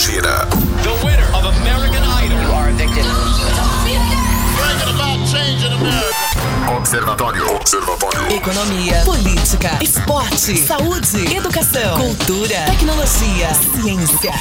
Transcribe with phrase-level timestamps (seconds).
[0.00, 0.39] gira.
[7.00, 7.56] Observatório.
[7.56, 8.36] Observatório.
[8.36, 14.32] Economia, política, esporte, saúde, educação, cultura, tecnologia, ciência.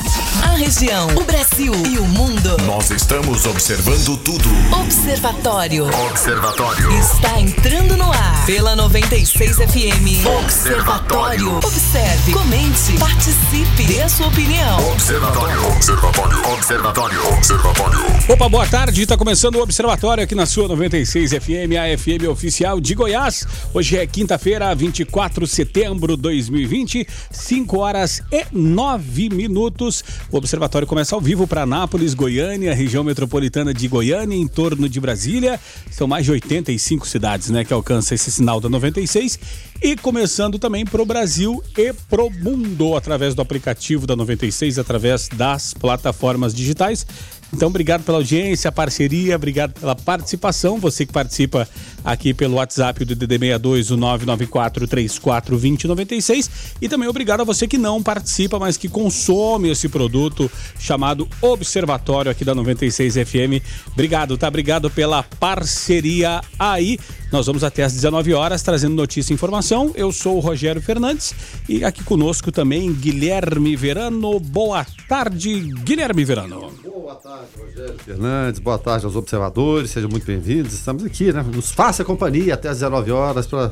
[0.43, 2.57] A região, o Brasil e o mundo.
[2.65, 4.49] Nós estamos observando tudo.
[4.77, 5.87] Observatório.
[6.09, 6.99] Observatório.
[6.99, 10.27] Está entrando no ar pela 96 FM.
[10.43, 11.59] Observatório.
[11.59, 14.91] Observe, comente, participe, dê a sua opinião.
[14.91, 15.65] Observatório.
[15.69, 16.53] Observatório.
[16.53, 17.33] Observatório.
[17.33, 17.99] Observatório.
[18.27, 19.03] Opa, boa tarde.
[19.03, 22.48] Está começando o Observatório aqui na sua 96 FM, a FM oficial
[22.81, 23.45] de Goiás.
[23.73, 30.03] Hoje é quinta-feira, 24 de setembro de 2020, 5 horas e 9 minutos.
[30.31, 34.99] O Observatório começa ao vivo para Anápolis, Goiânia, região metropolitana de Goiânia, em torno de
[34.99, 35.59] Brasília.
[35.91, 39.39] São mais de 85 cidades, né, que alcançam esse sinal da 96
[39.81, 45.29] e começando também para o Brasil e pro mundo através do aplicativo da 96, através
[45.29, 47.05] das plataformas digitais.
[47.53, 50.79] Então, obrigado pela audiência, parceria, obrigado pela participação.
[50.79, 51.67] Você que participa
[52.11, 56.49] aqui pelo WhatsApp do DD62, o 994342096.
[56.81, 60.49] E também obrigado a você que não participa, mas que consome esse produto
[60.79, 63.61] chamado Observatório aqui da 96 FM.
[63.91, 64.47] Obrigado, tá?
[64.47, 66.97] Obrigado pela parceria aí.
[67.31, 69.91] Nós vamos até às 19 horas trazendo notícia e informação.
[69.95, 71.35] Eu sou o Rogério Fernandes
[71.67, 74.39] e aqui conosco também Guilherme Verano.
[74.39, 76.71] Boa tarde, Guilherme Verano.
[76.83, 78.59] Boa tarde, Rogério Fernandes.
[78.59, 79.91] Boa tarde aos observadores.
[79.91, 80.73] Sejam muito bem-vindos.
[80.73, 81.43] Estamos aqui, né?
[81.43, 83.71] Nos faça companhia até às 19 horas para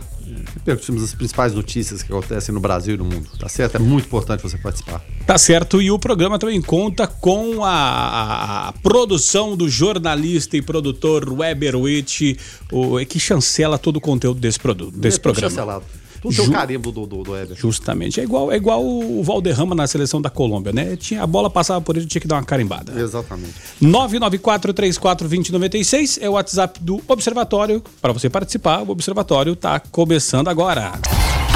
[0.54, 3.30] repercutirmos as principais notícias que acontecem no Brasil e no mundo.
[3.40, 3.76] Tá certo?
[3.76, 5.02] É muito importante você participar.
[5.26, 5.82] Tá certo.
[5.82, 12.38] E o programa também conta com a, produção do jornalista e produtor Weber Witt,
[12.72, 15.50] o, que chancela todo o conteúdo desse produto, desse É programa.
[15.50, 15.84] chancelado.
[16.28, 17.58] Tudo tem Ju- o carimbo do, do, do Weber.
[17.58, 18.20] Justamente.
[18.20, 20.96] É igual, é igual o Valderrama na seleção da Colômbia, né?
[20.96, 23.00] Tinha, a bola passava por ele, tinha que dar uma carimbada.
[23.00, 23.54] Exatamente.
[23.82, 27.82] 994-34-2096 é o WhatsApp do Observatório.
[28.02, 30.94] Para você participar, o Observatório tá começando agora.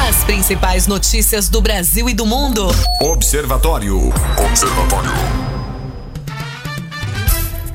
[0.09, 2.67] As principais notícias do Brasil e do mundo.
[3.01, 3.97] Observatório.
[4.49, 5.11] Observatório.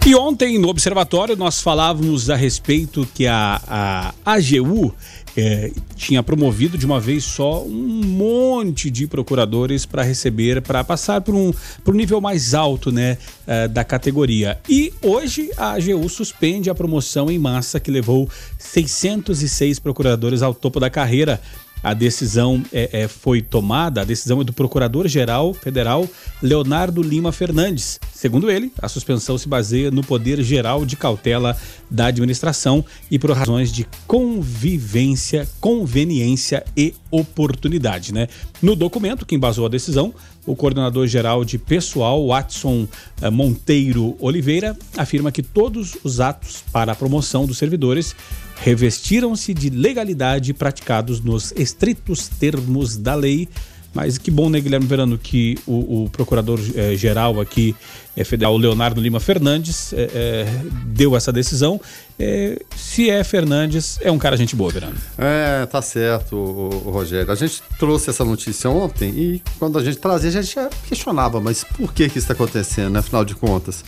[0.05, 4.95] E ontem no Observatório nós falávamos a respeito que a, a AGU
[5.37, 11.21] eh, tinha promovido de uma vez só um monte de procuradores para receber, para passar
[11.21, 11.53] por um,
[11.87, 14.59] um nível mais alto né, eh, da categoria.
[14.69, 20.81] E hoje a AGU suspende a promoção em massa que levou 606 procuradores ao topo
[20.81, 21.41] da carreira.
[21.83, 26.09] A decisão é, é, foi tomada, a decisão é do Procurador-Geral Federal
[26.43, 28.01] Leonardo Lima Fernandes.
[28.13, 31.57] Segundo ele, a suspensão se baseia no poder geral de cautela
[31.91, 38.13] da administração e por razões de convivência, conveniência e oportunidade.
[38.13, 38.29] Né?
[38.61, 40.13] No documento que embasou a decisão,
[40.47, 42.87] o coordenador-geral de pessoal, Watson
[43.21, 48.15] eh, Monteiro Oliveira, afirma que todos os atos para a promoção dos servidores
[48.57, 53.49] revestiram-se de legalidade praticados nos estritos termos da lei.
[53.95, 57.75] Mas que bom, né, Guilherme Verano, que o, o procurador-geral aqui,
[58.15, 60.47] eh, federal, Leonardo Lima Fernandes, eh, eh,
[60.85, 61.81] deu essa decisão.
[62.19, 64.97] Eh, se é Fernandes, é um cara gente boa, Verano.
[65.17, 67.33] É, tá certo, o, o Rogério.
[67.33, 71.41] A gente trouxe essa notícia ontem e quando a gente trazia, a gente já questionava,
[71.41, 72.99] mas por que que isso está acontecendo, né?
[72.99, 73.83] Afinal de contas.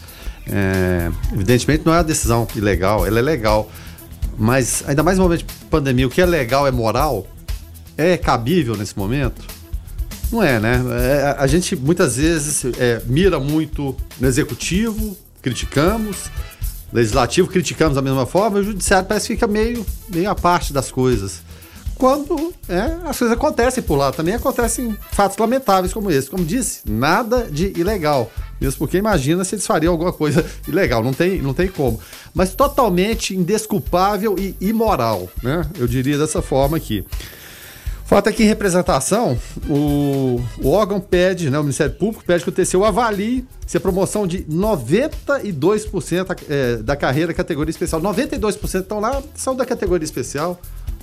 [0.50, 3.70] É, evidentemente não é uma decisão ilegal, ela é legal.
[4.38, 7.26] Mas ainda mais no momento de pandemia, o que é legal é moral?
[7.96, 9.44] É cabível nesse momento?
[10.30, 10.82] Não é, né?
[11.00, 16.30] É, a gente muitas vezes é, mira muito no executivo, criticamos,
[16.92, 20.72] legislativo criticamos da mesma forma, e o judiciário parece que fica meio, meio à parte
[20.72, 21.42] das coisas.
[21.98, 26.30] Quando é, as coisas acontecem por lá, também acontecem fatos lamentáveis como esse.
[26.30, 28.30] Como disse, nada de ilegal.
[28.60, 32.00] Mesmo porque imagina se eles fariam alguma coisa ilegal, não tem, não tem como.
[32.32, 35.66] Mas totalmente indesculpável e imoral, né?
[35.76, 37.04] Eu diria dessa forma aqui.
[38.08, 39.38] Fato é que em representação,
[39.68, 43.80] o, o órgão pede, né, o Ministério Público pede que o TCU avalie se a
[43.80, 48.00] promoção de 92% é, da carreira categoria especial.
[48.00, 50.58] 92% estão lá, são da categoria especial.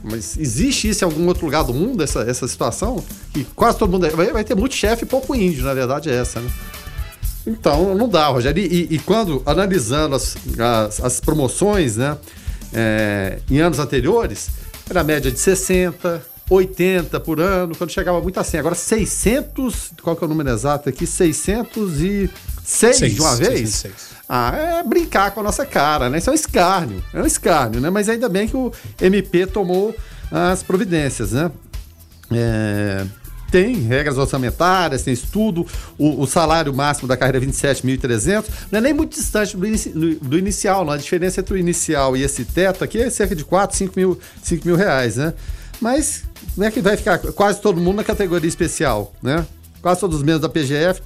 [0.09, 3.03] Mas existe isso em algum outro lugar do mundo, essa, essa situação?
[3.33, 4.05] Que quase todo mundo.
[4.05, 6.49] é, Vai, vai ter muito chefe e pouco índio, na verdade, é essa, né?
[7.47, 8.61] Então, não dá, Rogério.
[8.63, 12.17] E, e- e quando, analisando as, as, as promoções, né,
[12.73, 14.49] é, em anos anteriores,
[14.89, 18.57] era a média de 60, 80 por ano, quando chegava muito assim.
[18.57, 21.05] Agora, 600, qual que é o número exato aqui?
[21.05, 22.29] 606
[22.63, 23.69] Seis, de uma vez?
[23.69, 24.14] 606.
[24.27, 26.17] Ah, é brincar com a nossa cara, né?
[26.17, 27.89] Isso é um escárnio, é um escárnio, né?
[27.89, 29.95] Mas ainda bem que o MP tomou
[30.31, 31.51] as providências, né?
[32.31, 33.05] É,
[33.51, 35.65] tem regras orçamentárias, tem estudo,
[35.97, 39.89] o, o salário máximo da carreira é 27.300, não é nem muito distante do, inici,
[39.89, 40.93] do, inicial, não.
[40.93, 44.19] a diferença entre o inicial e esse teto aqui é cerca de 4, 5 mil,
[44.41, 45.33] 5 mil reais, né?
[45.79, 46.23] Mas
[46.57, 49.45] não é que vai ficar quase todo mundo na categoria especial, né?
[49.85, 50.99] Quase todos os membros da PGF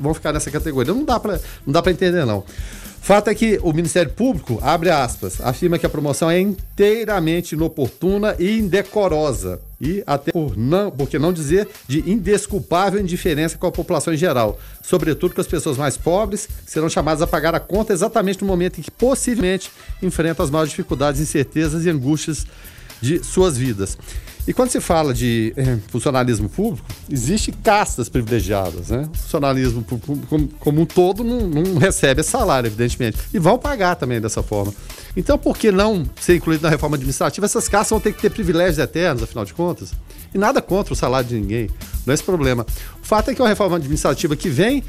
[0.00, 0.94] vão ficar nessa categoria.
[0.94, 2.42] Não dá para não dá para entender não.
[3.02, 8.34] Fato é que o Ministério Público, abre aspas, afirma que a promoção é inteiramente inoportuna
[8.38, 9.60] e indecorosa.
[9.78, 14.16] E até por não, por que não dizer, de indesculpável indiferença com a população em
[14.16, 14.58] geral.
[14.82, 18.78] Sobretudo com as pessoas mais pobres, serão chamadas a pagar a conta exatamente no momento
[18.78, 19.70] em que possivelmente
[20.02, 22.46] enfrentam as maiores dificuldades, incertezas e angústias
[23.02, 23.98] de suas vidas.
[24.46, 29.08] E quando se fala de eh, funcionalismo público, existe castas privilegiadas, né?
[29.12, 33.18] O funcionalismo público como, um todo não, não, recebe salário, evidentemente.
[33.32, 34.74] E vão pagar também dessa forma.
[35.16, 37.46] Então, por que não ser incluído na reforma administrativa?
[37.46, 39.92] Essas castas vão ter que ter privilégios eternos, afinal de contas.
[40.34, 41.70] E nada contra o salário de ninguém.
[42.04, 42.66] Não é esse problema.
[43.00, 44.82] O fato é que é uma reforma administrativa que vem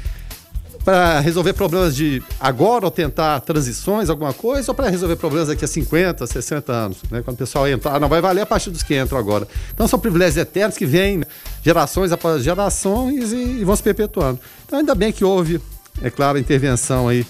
[0.84, 5.64] para resolver problemas de agora ou tentar transições, alguma coisa, ou para resolver problemas daqui
[5.64, 7.22] a 50, 60 anos, né?
[7.22, 9.48] Quando o pessoal entra, ah, não vai valer a partir dos que entram agora.
[9.72, 11.26] Então são privilégios eternos que vêm né?
[11.62, 14.38] gerações após gerações e, e vão se perpetuando.
[14.66, 15.58] Então ainda bem que houve,
[16.02, 17.26] é claro, a intervenção aí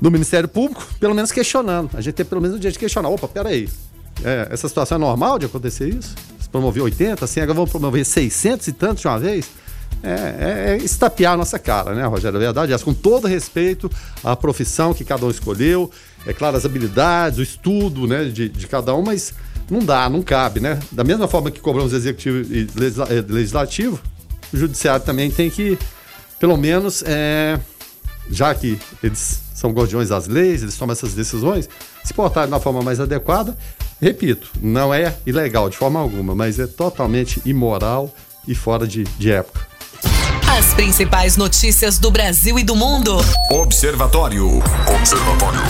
[0.00, 1.90] do Ministério Público, pelo menos questionando.
[1.92, 3.10] A gente tem pelo menos o dia de questionar.
[3.10, 3.68] Opa, peraí,
[4.24, 6.14] é, essa situação é normal de acontecer isso?
[6.40, 9.59] Se promover 80, assim, agora vamos promover 600 e tantos de uma vez?
[10.02, 12.36] É, é, é estapear a nossa cara, né, Rogério?
[12.36, 13.90] A verdade é essa, com todo respeito
[14.24, 15.90] à profissão que cada um escolheu,
[16.26, 19.32] é claro, as habilidades, o estudo né, de, de cada um, mas
[19.70, 20.80] não dá, não cabe, né?
[20.90, 24.00] Da mesma forma que cobramos executivo e eh, legislativo,
[24.52, 25.78] o judiciário também tem que,
[26.40, 27.58] pelo menos, é,
[28.28, 31.68] já que eles são guardiões das leis, eles tomam essas decisões,
[32.02, 33.56] se portar de uma forma mais adequada,
[34.00, 38.12] repito, não é ilegal de forma alguma, mas é totalmente imoral
[38.48, 39.69] e fora de, de época.
[40.58, 43.18] As principais notícias do Brasil e do mundo.
[43.52, 44.58] Observatório.
[44.98, 45.60] Observatório.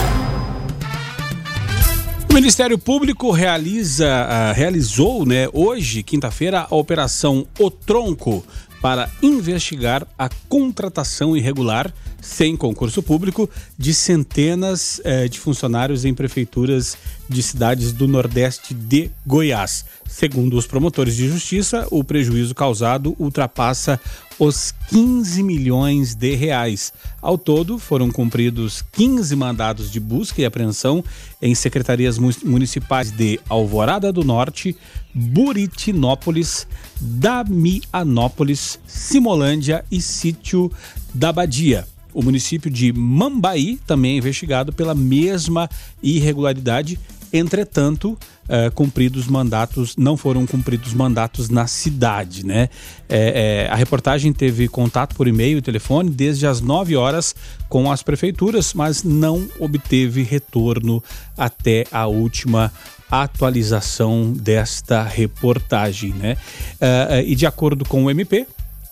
[2.27, 8.43] O Ministério Público realiza, uh, realizou né, hoje, quinta-feira, a Operação O Tronco
[8.81, 16.97] para investigar a contratação irregular, sem concurso público, de centenas uh, de funcionários em prefeituras
[17.29, 19.85] de cidades do Nordeste de Goiás.
[20.07, 23.99] Segundo os promotores de justiça, o prejuízo causado ultrapassa
[24.43, 26.91] os 15 milhões de reais.
[27.21, 31.03] Ao todo, foram cumpridos 15 mandados de busca e apreensão
[31.39, 34.75] em secretarias municipais de Alvorada do Norte,
[35.13, 36.65] Buritinópolis,
[36.99, 40.71] Damianópolis, Simolândia e Sítio
[41.13, 41.87] da Badia.
[42.11, 45.69] O município de Mambaí também é investigado pela mesma
[46.01, 46.97] irregularidade
[47.33, 48.17] Entretanto,
[48.51, 52.67] é, cumpridos mandatos, não foram cumpridos mandatos na cidade, né?
[53.07, 57.33] É, é, a reportagem teve contato por e-mail e telefone desde as 9 horas
[57.69, 61.01] com as prefeituras, mas não obteve retorno
[61.37, 62.73] até a última
[63.09, 66.35] atualização desta reportagem, né?
[66.79, 68.45] É, e de acordo com o MP,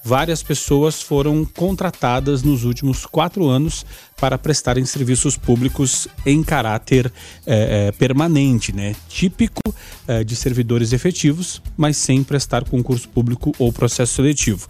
[0.04, 3.86] várias pessoas foram contratadas nos últimos quatro anos
[4.20, 7.12] para prestarem serviços públicos em caráter
[7.46, 8.96] é, é, permanente, né?
[9.08, 9.62] típico
[10.08, 14.68] é, de servidores efetivos, mas sem prestar concurso público ou processo seletivo.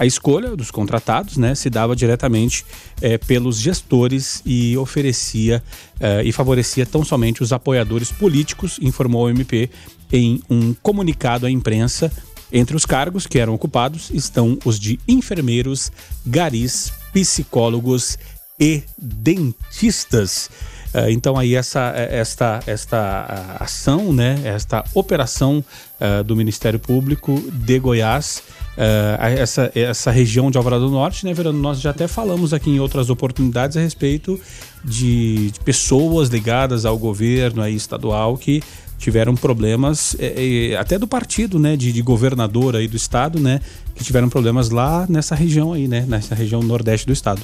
[0.00, 2.64] A escolha dos contratados né, se dava diretamente
[3.02, 5.62] é, pelos gestores e oferecia
[6.00, 9.68] é, e favorecia tão somente os apoiadores políticos, informou o MP
[10.10, 12.10] em um comunicado à imprensa
[12.52, 15.90] entre os cargos que eram ocupados estão os de enfermeiros,
[16.24, 18.18] garis, psicólogos
[18.58, 20.50] e dentistas.
[20.92, 25.64] Uh, então aí essa esta esta ação, né, esta operação
[26.00, 28.42] uh, do Ministério Público de Goiás,
[28.76, 32.70] uh, essa essa região de Alvorada do Norte, né, Verano, nós já até falamos aqui
[32.70, 34.40] em outras oportunidades a respeito
[34.84, 38.60] de, de pessoas ligadas ao governo aí estadual que
[39.00, 43.60] tiveram problemas, é, é, até do partido, né, de, de, governador aí do estado, né,
[43.94, 47.40] que tiveram problemas lá nessa região aí, né, nessa região nordeste do estado.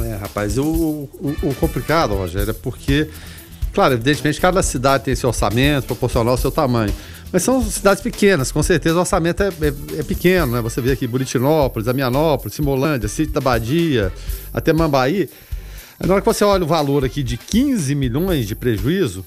[0.00, 3.06] É, rapaz, o, o, o complicado, Rogério, é porque,
[3.74, 6.94] claro, evidentemente cada cidade tem seu orçamento proporcional ao seu tamanho.
[7.30, 10.62] Mas são cidades pequenas, com certeza o orçamento é, é, é pequeno, né?
[10.62, 14.10] Você vê aqui Buritinópolis, Amianópolis, Simolândia, Sítio da Badia,
[14.54, 15.28] até Mambaí.
[16.00, 19.22] Na hora que você olha o valor aqui de 15 milhões de prejuízo,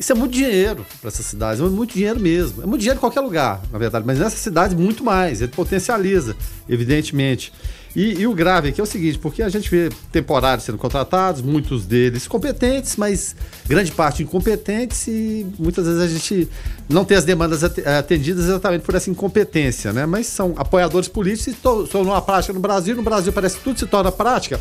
[0.00, 2.62] Isso é muito dinheiro para essas cidades, é muito dinheiro mesmo.
[2.62, 5.42] É muito dinheiro em qualquer lugar, na verdade, mas nessas cidades muito mais.
[5.42, 6.34] Ele potencializa,
[6.66, 7.52] evidentemente.
[7.94, 11.42] E, e, o grave aqui é o seguinte, porque a gente vê temporários sendo contratados,
[11.42, 16.48] muitos deles competentes, mas grande parte incompetentes e muitas vezes a gente
[16.88, 20.06] não tem as demandas atendidas exatamente por essa incompetência, né?
[20.06, 22.96] Mas são apoiadores políticos e estão numa prática no Brasil.
[22.96, 24.58] No Brasil parece que tudo se torna prática,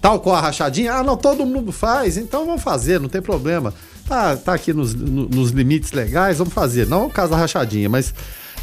[0.00, 0.92] tal qual a rachadinha.
[0.92, 3.74] Ah, não, todo mundo faz, então vamos fazer, não tem problema.
[4.08, 6.86] Tá, tá aqui nos, nos limites legais, vamos fazer.
[6.86, 8.14] Não o caso da rachadinha, mas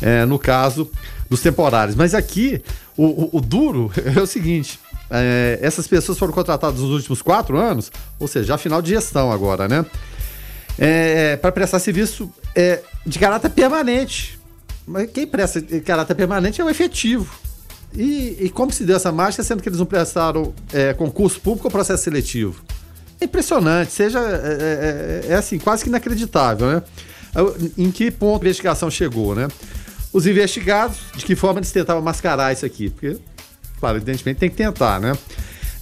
[0.01, 0.89] é, no caso
[1.29, 1.95] dos temporários.
[1.95, 2.63] Mas aqui,
[2.97, 7.57] o, o, o duro é o seguinte: é, essas pessoas foram contratadas nos últimos quatro
[7.57, 9.85] anos, ou seja, já final de gestão agora, né?
[10.79, 14.39] É, para prestar serviço é, de caráter permanente.
[14.87, 17.33] Mas quem presta de caráter permanente é o efetivo.
[17.93, 21.67] E, e como se deu essa mágica, sendo que eles não prestaram é, concurso público
[21.67, 22.61] ou processo seletivo?
[23.19, 24.19] É impressionante, seja.
[24.19, 26.83] É, é, é, assim, quase que inacreditável, né?
[27.77, 29.47] Em que ponto a investigação chegou, né?
[30.11, 32.89] Os investigados, de que forma eles tentavam mascarar isso aqui?
[32.89, 33.17] Porque,
[33.79, 35.13] claro, evidentemente tem que tentar, né?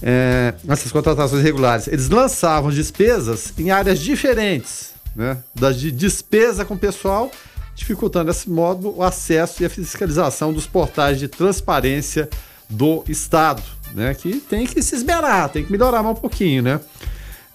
[0.02, 5.38] É, essas contratações regulares, eles lançavam despesas em áreas diferentes, né?
[5.54, 7.30] Das de despesa com pessoal,
[7.74, 12.28] dificultando desse modo o acesso e a fiscalização dos portais de transparência
[12.68, 13.62] do Estado,
[13.94, 14.14] né?
[14.14, 16.80] Que tem que se esmerar, tem que melhorar mais um pouquinho, né?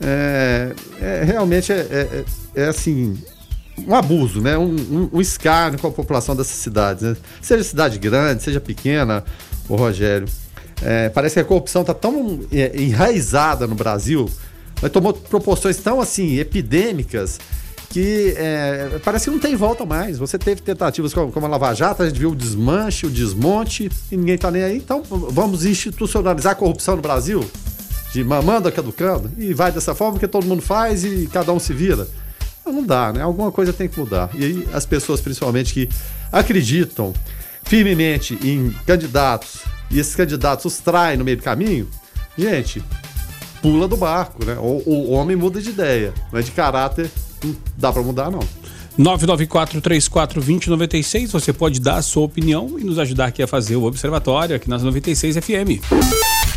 [0.01, 2.25] É, é realmente é, é,
[2.55, 3.17] é assim
[3.87, 4.57] um abuso, né?
[4.57, 7.17] Um, um, um, escárnio com a população dessas cidades, né?
[7.41, 9.23] Seja cidade grande, seja pequena,
[9.67, 10.27] o Rogério.
[10.81, 14.29] É, parece que a corrupção está tão é, enraizada no Brasil,
[14.81, 17.39] mas tomou proporções tão assim epidêmicas
[17.89, 20.17] que é, parece que não tem volta mais.
[20.17, 23.89] Você teve tentativas como, como a Lava Jato, a gente viu o desmanche, o desmonte,
[24.11, 24.77] e ninguém está nem aí.
[24.77, 27.43] Então vamos institucionalizar a corrupção no Brasil?
[28.11, 29.31] De mamando, caducando?
[29.37, 32.07] E vai dessa forma que todo mundo faz e cada um se vira.
[32.65, 33.21] Não dá, né?
[33.21, 34.29] Alguma coisa tem que mudar.
[34.33, 35.89] E aí as pessoas, principalmente, que
[36.31, 37.13] acreditam
[37.63, 39.59] firmemente em candidatos
[39.91, 41.89] e esses candidatos os traem no meio do caminho,
[42.37, 42.83] gente,
[43.61, 44.55] pula do barco, né?
[44.59, 47.09] O, o homem muda de ideia, mas de caráter
[47.43, 48.39] não dá para mudar, não.
[48.99, 54.53] 994-34-2096, você pode dar a sua opinião e nos ajudar aqui a fazer o Observatório
[54.55, 55.79] aqui nas 96 FM.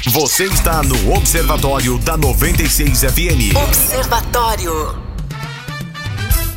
[0.09, 3.57] Você está no Observatório da 96 FM.
[3.69, 5.01] Observatório.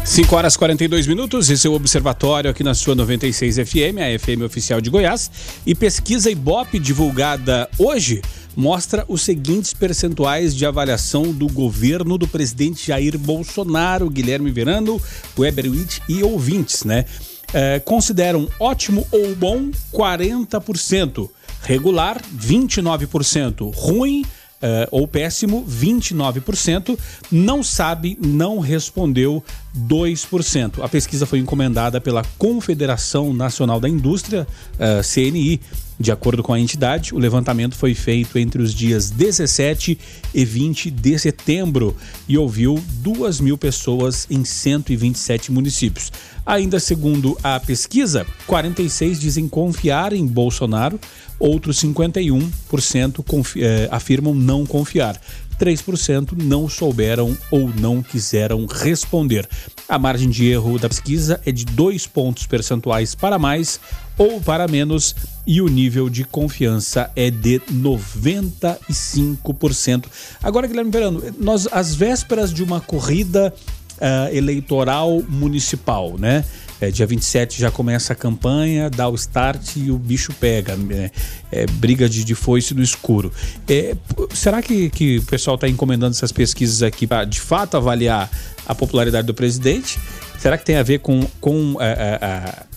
[0.03, 4.19] 5 horas e 42 minutos, esse é o Observatório aqui na sua 96 FM, a
[4.19, 5.29] FM oficial de Goiás.
[5.63, 8.23] E pesquisa Ibope divulgada hoje
[8.55, 14.99] mostra os seguintes percentuais de avaliação do governo do presidente Jair Bolsonaro, Guilherme Verano,
[15.37, 17.05] Weber Witt e ouvintes, né?
[17.53, 21.29] É, consideram ótimo ou bom 40%,
[21.65, 26.97] regular 29%, ruim uh, ou péssimo, 29%,
[27.31, 29.43] não sabe, não respondeu
[29.77, 30.83] 2%.
[30.83, 35.59] A pesquisa foi encomendada pela Confederação Nacional da Indústria, uh, CNI.
[35.97, 39.97] De acordo com a entidade, o levantamento foi feito entre os dias 17
[40.33, 41.95] e 20 de setembro
[42.27, 46.11] e ouviu 2 mil pessoas em 127 municípios.
[46.45, 50.99] Ainda segundo a pesquisa, 46 dizem confiar em Bolsonaro,
[51.39, 55.19] outros 51% eh, afirmam não confiar.
[55.59, 59.47] 3% não souberam ou não quiseram responder.
[59.87, 63.79] A margem de erro da pesquisa é de 2 pontos percentuais para mais
[64.17, 65.15] ou para menos
[65.47, 70.05] e o nível de confiança é de 95%.
[70.41, 73.53] Agora, Guilherme Verano, nós às vésperas de uma corrida
[73.95, 76.43] uh, eleitoral municipal, né?
[76.81, 80.77] É, dia 27 já começa a campanha, dá o start e o bicho pega.
[80.91, 81.11] É,
[81.51, 83.31] é briga de, de foice no escuro.
[83.67, 83.95] É,
[84.33, 88.29] será que, que o pessoal está encomendando essas pesquisas aqui para de fato avaliar
[88.65, 89.99] a popularidade do presidente?
[90.37, 92.74] Será que tem a ver com, com a, a, é,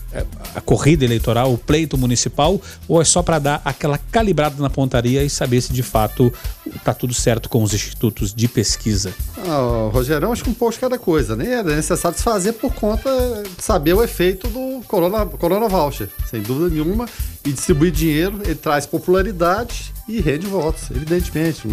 [0.55, 5.23] a corrida eleitoral, o pleito municipal, ou é só para dar aquela calibrada na pontaria
[5.23, 6.33] e saber se de fato
[6.67, 9.13] está tudo certo com os institutos de pesquisa?
[9.47, 11.55] Ah, Rogerão, acho que um pouco de cada coisa, né?
[11.55, 13.11] É necessário desfazer por conta
[13.57, 17.07] de saber o efeito do Corona, corona Voucher, sem dúvida nenhuma,
[17.45, 21.69] e distribuir dinheiro, ele traz popularidade e rende votos, evidentemente.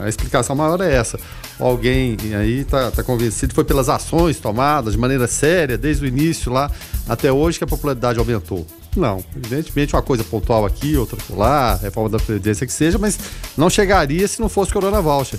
[0.00, 1.18] a, explicação maior é essa.
[1.62, 6.52] Alguém aí está tá convencido, foi pelas ações tomadas de maneira séria, desde o início
[6.52, 6.68] lá
[7.08, 8.66] até hoje, que a popularidade aumentou.
[8.96, 13.16] Não, evidentemente uma coisa pontual aqui, outra lá, reforma da Previdência que seja, mas
[13.56, 15.38] não chegaria se não fosse Corona Voucher.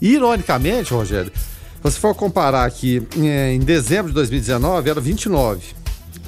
[0.00, 5.62] E, ironicamente, Rogério, se você for comparar aqui, é, em dezembro de 2019 era 29.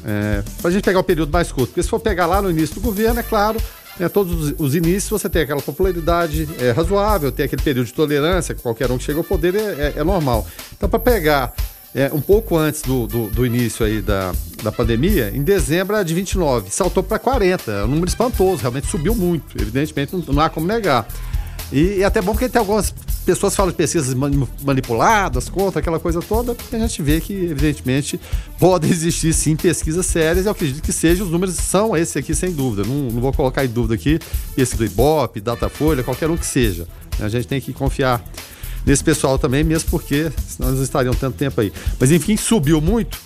[0.04, 2.50] É, para a gente pegar o período mais curto, porque se for pegar lá no
[2.50, 3.60] início do governo, é claro,
[3.98, 7.94] né, todos os, os, inícios você tem aquela popularidade é, razoável, tem aquele período de
[7.94, 10.46] tolerância, qualquer um que chega ao poder é, é, é normal.
[10.76, 11.54] Então, para pegar
[11.94, 16.04] é, um pouco antes do, do, do, início aí da, da pandemia, em dezembro era
[16.04, 20.42] de 29, saltou para 40, é um número espantoso, realmente subiu muito, evidentemente não, não
[20.42, 21.06] há como negar.
[21.72, 22.94] E, e até bom porque tem algumas
[23.24, 24.14] pessoas falam de pesquisas
[24.64, 28.18] manipuladas, contra aquela coisa toda, porque a gente vê que, evidentemente,
[28.58, 32.52] podem existir sim pesquisas sérias, eu acredito que sejam, os números são esses aqui, sem
[32.52, 32.88] dúvida.
[32.88, 34.18] Não, não vou colocar em dúvida aqui
[34.56, 36.88] esse do Ibope, Datafolha, qualquer um que seja.
[37.20, 38.24] A gente tem que confiar
[38.86, 41.70] nesse pessoal também, mesmo porque senão eles não estariam tanto tempo aí.
[42.00, 43.18] Mas enfim, subiu muito.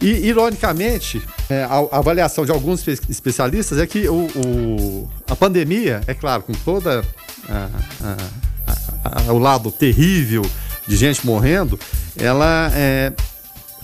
[0.00, 6.14] E, ironicamente, é, a, avaliação de alguns especialistas é que o, o a pandemia, é
[6.14, 7.04] claro, com toda
[9.32, 10.44] o lado terrível
[10.86, 11.78] de gente morrendo,
[12.16, 13.12] ela é,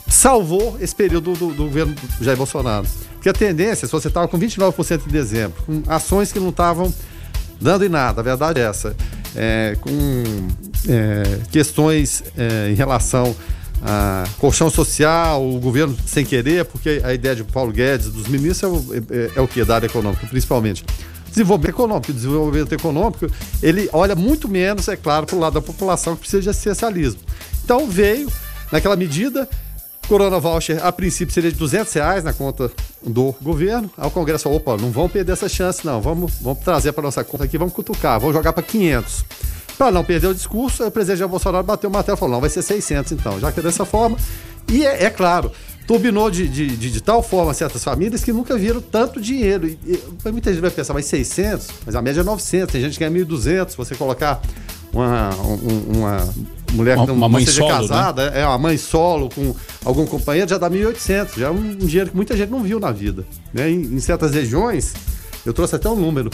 [0.06, 2.86] salvou esse período do, do, governo Jair Bolsonaro.
[3.14, 6.92] Porque a tendência, se você estava com 29% em dezembro, com ações que não estavam
[7.60, 8.96] dando em nada, a verdade é essa,
[9.36, 9.90] é, com
[10.88, 13.34] é, questões é, em relação
[13.82, 18.62] a colchão social, o governo sem querer, porque a ideia de Paulo Guedes, dos ministros,
[18.62, 19.64] é o, é, é o que?
[19.64, 20.84] Da área econômica, principalmente.
[21.28, 23.26] Desenvolvimento econômico, desenvolvimento econômico,
[23.62, 27.20] ele olha muito menos, é claro, para o lado da população que precisa de assistencialismo.
[27.64, 28.28] Então veio,
[28.72, 29.48] naquela medida,
[30.10, 32.68] Corona Voucher, a princípio, seria de 200 reais na conta
[33.00, 33.88] do governo.
[33.96, 36.00] Aí o Congresso falou, opa, não vamos perder essa chance, não.
[36.00, 39.24] Vamos, vamos trazer para nossa conta aqui, vamos cutucar, vamos jogar para 500.
[39.80, 42.40] Para não perder o discurso, o presidente Jair Bolsonaro bateu o martelo e falou, não,
[42.42, 44.14] vai ser 600 então, já que é dessa forma.
[44.70, 45.50] E é, é claro,
[45.86, 49.66] turbinou de, de, de, de, tal forma certas famílias que nunca viram tanto dinheiro.
[49.66, 51.68] E, e, muita gente vai pensar, mas 600?
[51.86, 54.42] Mas a média é 900, tem gente que ganha 1.200, você colocar
[54.92, 55.30] uma,
[55.88, 56.28] uma
[56.72, 57.78] mulher que não, uma mãe seja solo, né?
[57.78, 58.42] casada, né?
[58.42, 62.16] é uma mãe solo com algum companheiro, já dá 1.800, já é um dinheiro que
[62.16, 63.24] muita gente não viu na vida.
[63.50, 63.70] Né?
[63.70, 64.92] Em, em certas regiões,
[65.46, 66.28] eu trouxe até um número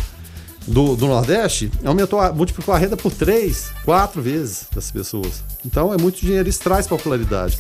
[0.67, 5.43] do, do Nordeste, aumentou, multiplicou a renda por três, quatro vezes das pessoas.
[5.65, 7.59] Então é muito dinheiro, isso traz popularidade.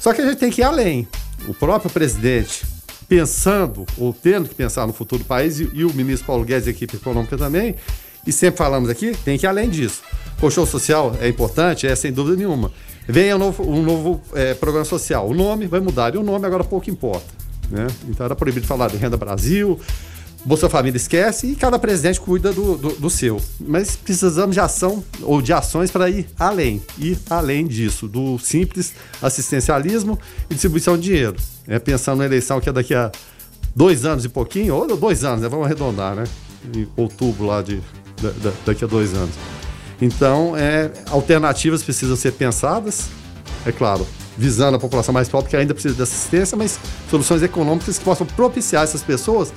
[0.00, 1.06] Só que a gente tem que ir além
[1.46, 2.64] o próprio presidente
[3.08, 6.66] pensando ou tendo que pensar no futuro do país e, e o ministro Paulo Guedes
[6.66, 7.76] e a equipe econômica também,
[8.26, 10.02] e sempre falamos aqui, tem que ir além disso.
[10.40, 12.72] Colchão social é importante, é sem dúvida nenhuma.
[13.06, 15.28] Venha um novo, um novo é, programa social.
[15.28, 17.26] O nome vai mudar e o nome agora pouco importa.
[17.70, 17.86] Né?
[18.08, 19.78] Então era proibido falar de Renda Brasil,
[20.46, 23.40] Bolsa Família esquece e cada presidente cuida do, do, do, seu.
[23.58, 28.94] Mas precisamos de ação ou de ações para ir além, ir além disso, do simples
[29.20, 30.16] assistencialismo
[30.48, 31.34] e distribuição de dinheiro.
[31.66, 33.10] É, pensando na eleição que é daqui a
[33.74, 35.48] dois anos e pouquinho, ou dois anos, né?
[35.48, 36.22] vamos arredondar, né?
[36.72, 37.82] Em outubro lá de,
[38.22, 39.34] da, daqui a dois anos.
[40.00, 43.08] Então, é, alternativas precisam ser pensadas,
[43.66, 44.06] é claro,
[44.38, 46.78] visando a população mais pobre que ainda precisa de assistência, mas
[47.10, 49.52] soluções econômicas que possam propiciar essas pessoas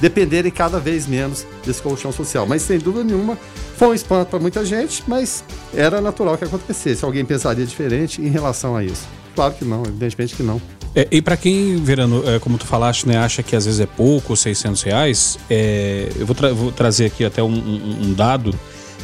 [0.00, 2.46] dependerem cada vez menos desse colchão social.
[2.46, 3.38] Mas sem dúvida nenhuma,
[3.76, 7.04] foi um espanto para muita gente, mas era natural que acontecesse.
[7.04, 9.06] Alguém pensaria diferente em relação a isso?
[9.34, 10.60] Claro que não, evidentemente que não.
[10.94, 13.86] É, e para quem, Verano, é, como tu falaste, né, acha que às vezes é
[13.86, 18.54] pouco, 600 reais, é, eu vou, tra vou, trazer aqui até um, um, um dado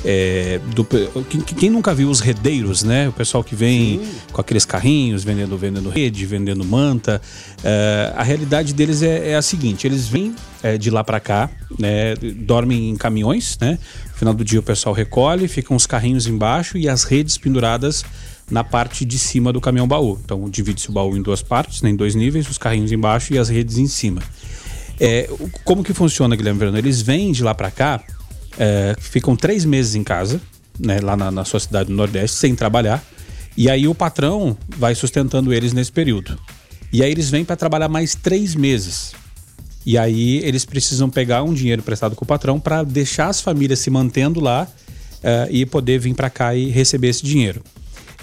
[0.05, 3.09] é, do, quem, quem, nunca viu os redeiros, né?
[3.09, 4.11] O pessoal que vem Sim.
[4.33, 7.21] com aqueles carrinhos vendendo, vendendo rede, vendendo manta.
[7.63, 11.51] É, a realidade deles é, é, a seguinte: eles vêm é, de lá para cá,
[11.79, 12.15] né?
[12.17, 13.79] Dormem em caminhões, né?
[14.07, 18.05] No final do dia o pessoal recolhe, ficam os carrinhos embaixo e as redes penduradas
[18.51, 20.19] na parte de cima do caminhão baú.
[20.25, 23.39] Então divide-se o baú em duas partes, né, em dois níveis, os carrinhos embaixo e
[23.39, 24.23] as redes em cima.
[24.99, 25.31] É,
[25.65, 26.77] como que funciona, Guilherme Verano?
[26.77, 28.03] Eles vêm de lá para cá
[28.59, 30.41] é, ficam três meses em casa,
[30.79, 33.03] né, lá na, na sua cidade do Nordeste, sem trabalhar.
[33.57, 36.39] E aí o patrão vai sustentando eles nesse período.
[36.93, 39.13] E aí eles vêm para trabalhar mais três meses.
[39.85, 43.79] E aí eles precisam pegar um dinheiro prestado com o patrão para deixar as famílias
[43.79, 47.63] se mantendo lá uh, e poder vir para cá e receber esse dinheiro.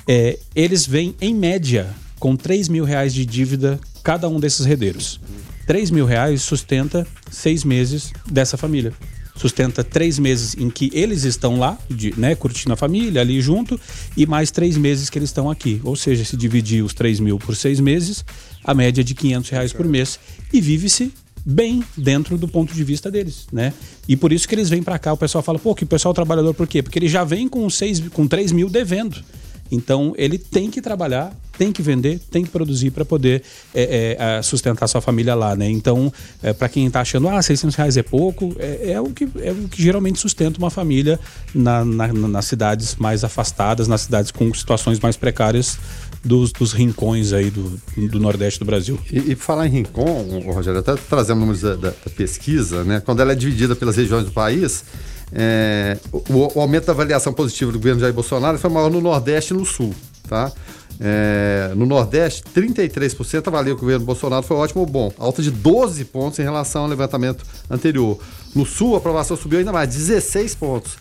[0.08, 1.88] É, eles vêm, em média,
[2.20, 5.20] com 3 mil reais de dívida cada um desses redeiros.
[5.66, 8.94] 3 mil reais sustenta seis meses dessa família
[9.38, 13.80] sustenta três meses em que eles estão lá, de, né, curtindo a família ali junto,
[14.16, 15.80] e mais três meses que eles estão aqui.
[15.84, 18.26] Ou seja, se dividir os três mil por seis meses,
[18.64, 20.20] a média é de 500 reais por mês.
[20.52, 21.12] E vive-se
[21.46, 23.74] bem dentro do ponto de vista deles, né?
[24.06, 25.14] E por isso que eles vêm para cá.
[25.14, 26.84] O pessoal fala, pô, que o pessoal trabalhador, por quê?
[26.84, 29.24] Porque ele já vem com, seis, com 3 mil devendo.
[29.72, 33.42] Então ele tem que trabalhar, tem que vender, tem que produzir para poder
[33.74, 35.70] é, é, sustentar sua família lá, né?
[35.70, 39.28] Então, é, para quem está achando, ah, 600 reais é pouco, é, é, o que,
[39.42, 41.20] é o que geralmente sustenta uma família
[41.54, 45.80] na, na, nas cidades mais afastadas, nas cidades com situações mais precárias
[46.24, 49.00] dos, dos rincões aí do, do Nordeste do Brasil.
[49.12, 53.02] E, e falar em rincão, Rogério, até trazendo números da, da, da pesquisa, né?
[53.04, 54.84] Quando ela é dividida pelas regiões do país,
[55.32, 59.54] é, o, o, aumento da avaliação positiva do governo Jair Bolsonaro foi maior no Nordeste
[59.54, 59.94] e no Sul,
[60.28, 60.52] tá?
[61.00, 65.52] É, no Nordeste, 33% avalia que o governo Bolsonaro foi ótimo ou bom, alta de
[65.52, 68.18] 12 pontos em relação ao levantamento anterior.
[68.56, 70.98] No Sul, a aprovação subiu ainda mais, 16 pontos.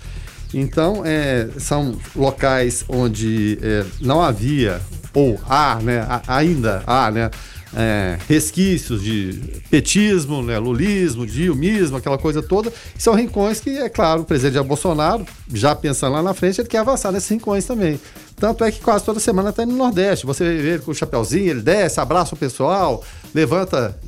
[0.52, 4.80] Então, é, são locais onde é, não havia,
[5.14, 7.30] ou há, né, ainda há, né,
[7.76, 9.38] é, resquícios de
[9.70, 12.72] petismo, né, lulismo, dilmismo, aquela coisa toda.
[12.98, 16.78] São rincões que, é claro, o presidente Bolsonaro, já pensando lá na frente, ele quer
[16.78, 18.00] avançar nesses rincões também.
[18.34, 20.24] Tanto é que quase toda semana está no Nordeste.
[20.24, 23.98] Você vê ele com o chapéuzinho, ele desce, abraça o pessoal, levanta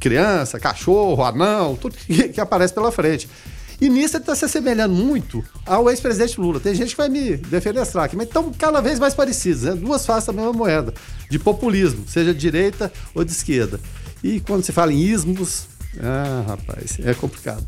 [0.00, 3.28] criança, cachorro, anão, tudo que, que aparece pela frente.
[3.82, 6.60] E nisso ele está se assemelhando muito ao ex-presidente Lula.
[6.60, 9.74] Tem gente que vai me defenestrar aqui, mas estão cada vez mais parecidos, né?
[9.74, 10.94] Duas faces da mesma moeda,
[11.28, 13.80] de populismo, seja de direita ou de esquerda.
[14.22, 15.66] E quando se fala em ismos,
[16.00, 17.66] ah, rapaz, é complicado.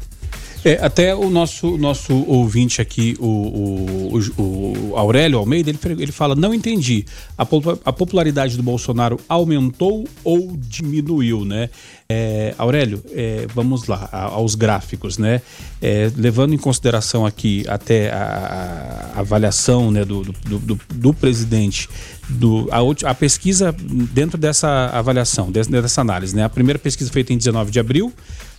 [0.65, 6.35] É, até o nosso, nosso ouvinte aqui, o, o, o, Aurélio Almeida, ele, ele fala:
[6.35, 7.05] não entendi.
[7.37, 7.43] A,
[7.85, 11.69] a popularidade do Bolsonaro aumentou ou diminuiu, né?
[12.09, 15.43] É, Aurélio, é, vamos lá, aos gráficos, né?
[15.83, 21.89] É, levando em consideração aqui até a, a avaliação né, do, do, do, do presidente,
[22.29, 23.75] do, a, a, pesquisa
[24.13, 26.45] dentro dessa avaliação, dessa análise, né?
[26.45, 28.13] A primeira pesquisa feita em 19 de abril,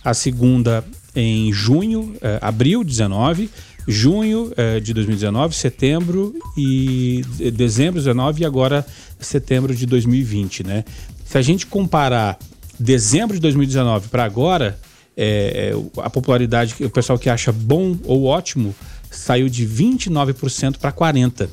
[0.04, 0.84] a segunda
[1.16, 3.50] em junho, eh, abril 19,
[3.88, 7.24] junho eh, de 2019, setembro e
[7.54, 8.86] dezembro 19 e agora
[9.18, 10.84] setembro de 2020, né?
[11.24, 12.38] Se a gente comparar
[12.78, 14.78] dezembro de 2019 para agora,
[15.16, 18.74] é, a popularidade, o pessoal que acha bom ou ótimo
[19.10, 21.48] saiu de 29% para 40%.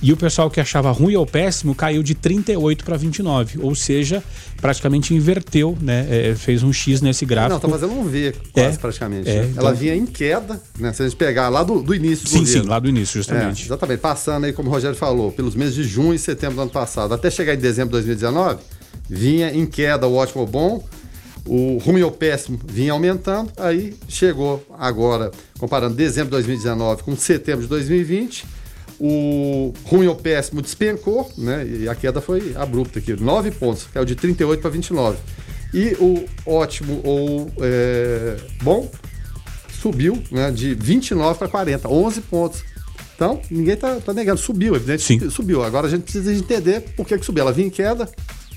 [0.00, 4.22] E o pessoal que achava ruim ou péssimo caiu de 38 para 29, ou seja,
[4.60, 6.06] praticamente inverteu, né?
[6.08, 7.54] É, fez um X nesse gráfico.
[7.54, 9.28] Não, tá fazendo um V quase é, praticamente.
[9.28, 9.52] É, né?
[9.56, 9.74] Ela então...
[9.74, 10.92] vinha em queda, né?
[10.92, 12.62] Se a gente pegar lá do, do início do Sim, governo.
[12.62, 13.62] sim, lá do início, justamente.
[13.62, 16.62] É, exatamente, passando aí, como o Rogério falou, pelos meses de junho e setembro do
[16.62, 18.60] ano passado, até chegar em dezembro de 2019,
[19.10, 20.84] vinha em queda o ótimo ou bom,
[21.44, 27.62] o ruim ou péssimo vinha aumentando, aí chegou agora, comparando dezembro de 2019 com setembro
[27.62, 28.57] de 2020
[29.00, 31.66] o ruim ou péssimo despencou, né?
[31.66, 35.18] E a queda foi abrupta aqui, 9 pontos, caiu de 38 para 29.
[35.72, 38.90] E o ótimo ou é, bom
[39.80, 42.64] subiu né, de 29 para 40, 11 pontos.
[43.14, 45.30] Então, ninguém está tá negando, subiu, evidente, Sim.
[45.30, 45.62] subiu.
[45.62, 47.42] Agora a gente precisa entender por que, que subiu.
[47.42, 48.08] Ela vinha em queda,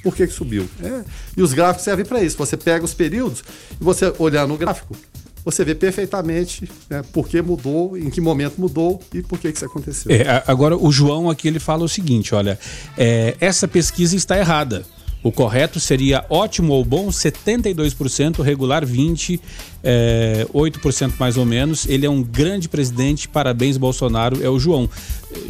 [0.03, 0.67] por que, que subiu?
[0.83, 1.03] É.
[1.35, 2.37] E os gráficos servem para isso.
[2.37, 3.43] Você pega os períodos
[3.79, 4.95] e você olhar no gráfico,
[5.43, 9.65] você vê perfeitamente né, por que mudou, em que momento mudou e por que, isso
[9.65, 10.11] aconteceu.
[10.11, 12.59] É, agora, o João aqui ele fala o seguinte: olha,
[12.97, 14.85] é, essa pesquisa está errada.
[15.23, 19.39] O correto seria ótimo ou bom, 72%, regular 20%,
[19.83, 21.85] é, 8% mais ou menos.
[21.87, 24.89] Ele é um grande presidente, parabéns Bolsonaro, é o João.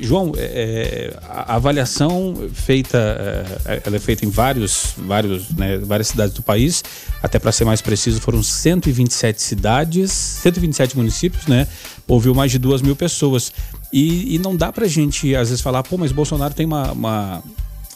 [0.02, 2.98] João, é, a avaliação feita,
[3.66, 6.84] é, ela é feita em vários, vários, né, várias cidades do país,
[7.24, 11.66] até para ser mais preciso, foram 127 cidades, 127 municípios, né?
[12.08, 13.54] Ouviu mais de duas mil pessoas.
[13.94, 17.44] E, e não dá pra gente, às vezes, falar, pô, mas Bolsonaro tem uma, uma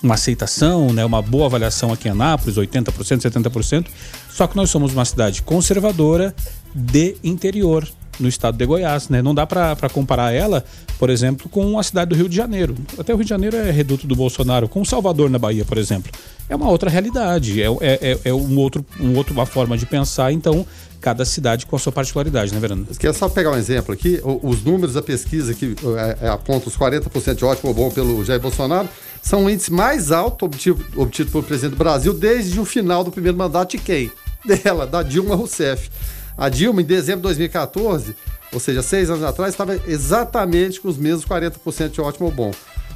[0.05, 3.87] uma aceitação, né, uma boa avaliação aqui em Anápolis, 80%, 70%.
[4.29, 6.33] Só que nós somos uma cidade conservadora
[6.73, 7.87] de interior
[8.19, 9.21] no estado de Goiás, né?
[9.21, 10.63] Não dá para comparar ela,
[10.97, 12.75] por exemplo, com a cidade do Rio de Janeiro.
[12.97, 16.11] Até o Rio de Janeiro é reduto do Bolsonaro, com Salvador na Bahia, por exemplo.
[16.47, 19.85] É uma outra realidade, é, é, é, é um outro, um outro, uma forma de
[19.85, 20.65] pensar, então
[21.01, 22.87] cada cidade com a sua particularidade, né, Verano?
[22.97, 24.19] Quer só pegar um exemplo aqui?
[24.41, 25.75] Os números da pesquisa que
[26.21, 28.89] é, é, apontam os 40% de ótimo ou bom pelo Jair Bolsonaro
[29.25, 33.11] são o índice mais alto obtido, obtido pelo presidente do Brasil desde o final do
[33.11, 34.11] primeiro mandato de quem?
[34.45, 35.89] Dela, da Dilma Rousseff.
[36.37, 38.15] A Dilma, em dezembro de 2014,
[38.53, 42.51] ou seja, seis anos atrás, estava exatamente com os mesmos 40% de ótimo ou bom.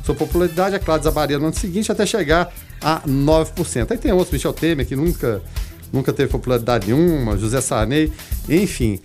[0.05, 3.89] Sua popularidade, é claro, desabaria no ano seguinte até chegar a 9%.
[3.89, 5.41] Aí tem outros, Michel Temer, que nunca,
[5.91, 8.13] nunca teve popularidade nenhuma, José Sarney,
[8.47, 8.99] enfim.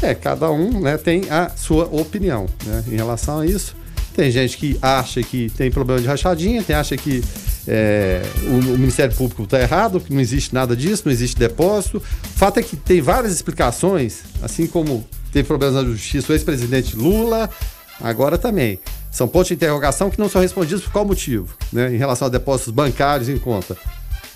[0.00, 3.74] É, cada um né, tem a sua opinião né, em relação a isso.
[4.14, 7.22] Tem gente que acha que tem problema de rachadinha, tem acha que
[7.66, 11.98] é, o, o, Ministério Público está errado, que não existe nada disso, não existe depósito.
[11.98, 16.96] O fato é que tem várias explicações, assim como teve problemas na justiça o ex-presidente
[16.96, 17.48] Lula,
[18.00, 18.80] agora também.
[19.10, 22.30] São pontos de interrogação que não são respondidos por qual motivo, né, em relação a
[22.30, 23.76] depósitos bancários em conta.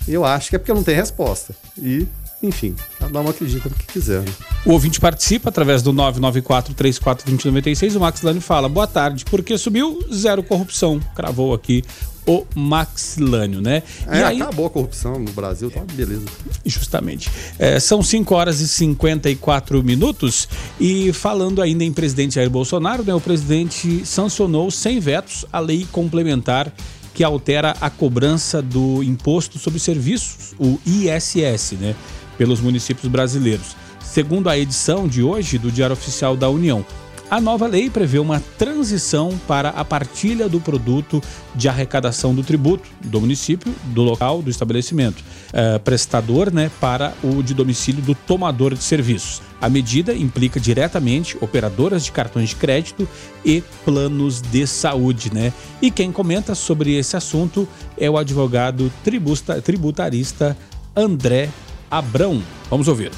[0.07, 1.55] Eu acho que é porque não tem resposta.
[1.77, 2.07] E
[2.47, 4.21] enfim, cada um acredita no que quiser.
[4.21, 4.31] Né?
[4.65, 7.95] O ouvinte participa através do 994-34-2096.
[7.95, 10.99] O Max Lani fala: boa tarde, porque subiu zero corrupção.
[11.15, 11.83] Cravou aqui
[12.27, 13.83] o Maxilânio, né?
[14.07, 14.41] É, e aí...
[14.41, 16.25] acabou a corrupção no Brasil, tá beleza.
[16.65, 17.29] Justamente.
[17.59, 23.13] É, são 5 horas e 54 minutos e falando ainda em presidente Jair Bolsonaro, né,
[23.13, 26.71] o presidente sancionou sem vetos a lei complementar
[27.13, 31.95] que altera a cobrança do Imposto sobre Serviços, o ISS, né,
[32.37, 33.75] pelos municípios brasileiros.
[33.99, 36.85] Segundo a edição de hoje do Diário Oficial da União,
[37.29, 41.21] a nova lei prevê uma transição para a partilha do produto
[41.55, 47.41] de arrecadação do tributo do município, do local, do estabelecimento, uh, prestador, né, para o
[47.41, 49.41] de domicílio do tomador de serviços.
[49.59, 53.07] A medida implica diretamente operadoras de cartões de crédito
[53.43, 55.51] e planos de saúde, né?
[55.81, 57.67] E quem comenta sobre esse assunto
[57.97, 60.55] é o advogado tributa, tributarista
[60.95, 61.49] André
[61.95, 62.43] Abrão.
[62.69, 63.09] Vamos ouvir.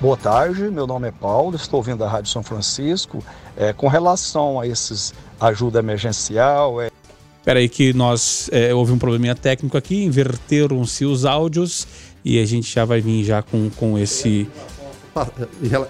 [0.00, 3.22] Boa tarde, meu nome é Paulo, estou ouvindo a Rádio São Francisco.
[3.56, 6.82] É, com relação a esses ajuda emergencial.
[6.82, 6.90] É...
[7.38, 11.86] Espera aí que nós é, houve um probleminha técnico aqui, inverteram-se os áudios
[12.24, 14.48] e a gente já vai vir já com, com esse.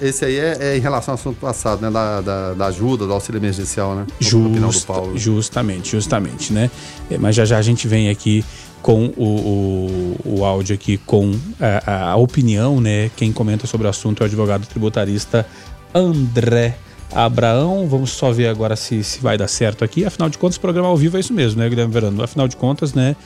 [0.01, 1.91] Esse aí é, é em relação ao assunto passado, né?
[1.91, 4.07] Da, da, da ajuda, do auxílio emergencial, né?
[4.21, 4.87] Just,
[5.17, 6.71] justamente, justamente, né?
[7.11, 8.45] É, mas já já a gente vem aqui
[8.83, 13.11] com o, o, o áudio aqui com a, a, opinião, né?
[13.17, 15.47] Quem comenta sobre o assunto é o advogado tributarista
[15.95, 16.77] André
[17.13, 17.89] Abraão.
[17.89, 20.05] Vamos só ver agora se, se vai dar certo aqui.
[20.05, 22.23] Afinal de contas, o programa ao vivo é isso mesmo, né, Guilherme Verano?
[22.23, 23.17] Afinal de contas, né?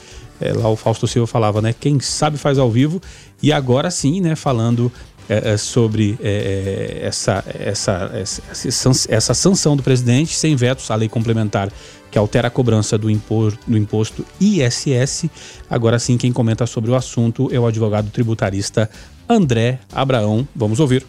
[0.41, 1.73] É, lá o Fausto Silva falava, né?
[1.77, 3.01] Quem sabe faz ao vivo.
[3.41, 4.35] E agora sim, né?
[4.35, 4.91] Falando
[5.29, 11.09] é, é sobre é, essa, essa, essa, essa sanção do presidente sem vetos à lei
[11.09, 11.69] complementar
[12.11, 15.29] que altera a cobrança do, impor, do imposto ISS.
[15.67, 18.87] Agora sim, quem comenta sobre o assunto é o advogado tributarista
[19.27, 20.47] André Abraão.
[20.55, 21.03] Vamos ouvir.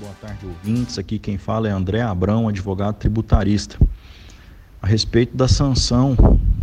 [0.00, 0.98] Boa tarde, ouvintes.
[0.98, 3.78] Aqui quem fala é André Abraão, advogado tributarista.
[4.82, 6.16] A respeito da sanção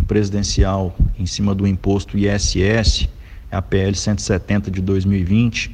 [0.08, 3.08] presidencial em cima do imposto ISS,
[3.50, 5.74] a PL 170 de 2020,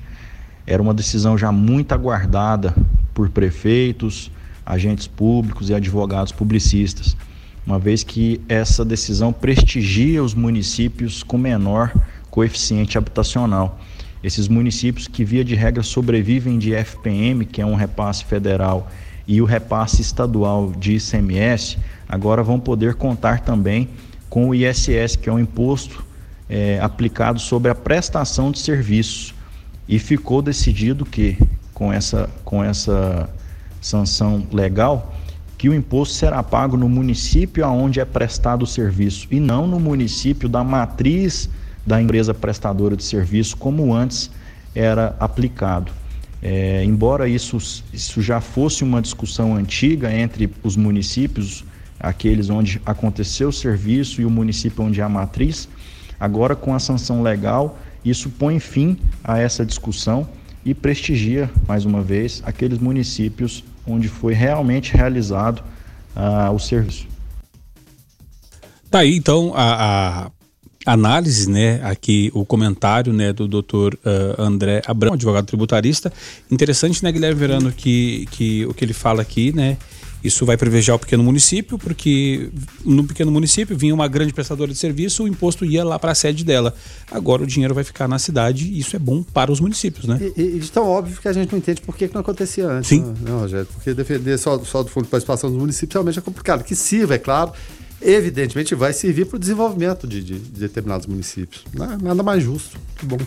[0.65, 2.73] era uma decisão já muito aguardada
[3.13, 4.32] por prefeitos,
[4.65, 7.15] agentes públicos e advogados publicistas
[7.65, 11.93] uma vez que essa decisão prestigia os municípios com menor
[12.30, 13.80] coeficiente habitacional.
[14.23, 18.89] Esses municípios que, via de regra, sobrevivem de FPM, que é um repasse federal,
[19.26, 23.89] e o repasse estadual de ICMS, agora vão poder contar também
[24.30, 26.04] com o ISS, que é um imposto
[26.49, 29.33] é, aplicado sobre a prestação de serviços.
[29.88, 31.38] E ficou decidido que,
[31.74, 33.30] com essa, com essa
[33.82, 35.13] sanção legal,
[35.58, 39.80] que o imposto será pago no município aonde é prestado o serviço e não no
[39.80, 41.50] município da matriz
[41.86, 44.30] da empresa prestadora de serviço, como antes
[44.74, 45.91] era aplicado.
[46.41, 47.58] É, embora isso,
[47.93, 51.63] isso já fosse uma discussão antiga entre os municípios,
[51.98, 55.69] aqueles onde aconteceu o serviço e o município onde há a matriz,
[56.19, 60.28] agora com a sanção legal, isso põe fim a essa discussão
[60.66, 65.63] e prestigia, mais uma vez, aqueles municípios onde foi realmente realizado
[66.16, 67.08] uh, o serviço.
[68.89, 70.28] Tá aí então a,
[70.86, 73.96] a, análise, né, aqui o comentário, né, do Dr.
[73.96, 76.13] Uh, André Abrão, advogado tributarista.
[76.50, 79.78] Interessante, né, Guilherme Verano, que, que o que ele fala aqui, né,
[80.23, 82.49] isso vai privilegiar o pequeno município, porque
[82.86, 86.15] no pequeno município vinha uma grande prestadora de serviço, o imposto ia lá para a
[86.15, 86.73] sede dela.
[87.12, 90.19] Agora o dinheiro vai ficar na cidade e isso é bom para os municípios, né?
[90.38, 92.89] E, e, tão óbvio que a gente não entende por que, que não acontecia antes.
[92.89, 93.01] Sim.
[93.21, 93.67] Né, Rogério?
[93.73, 96.63] Porque defender só, só do fundo de participação dos municípios realmente é complicado.
[96.63, 97.51] Que sirva, é claro,
[98.01, 101.65] evidentemente vai servir para o desenvolvimento de, de, de determinados municípios.
[101.73, 102.77] Nada mais justo.
[102.97, 103.17] Que bom.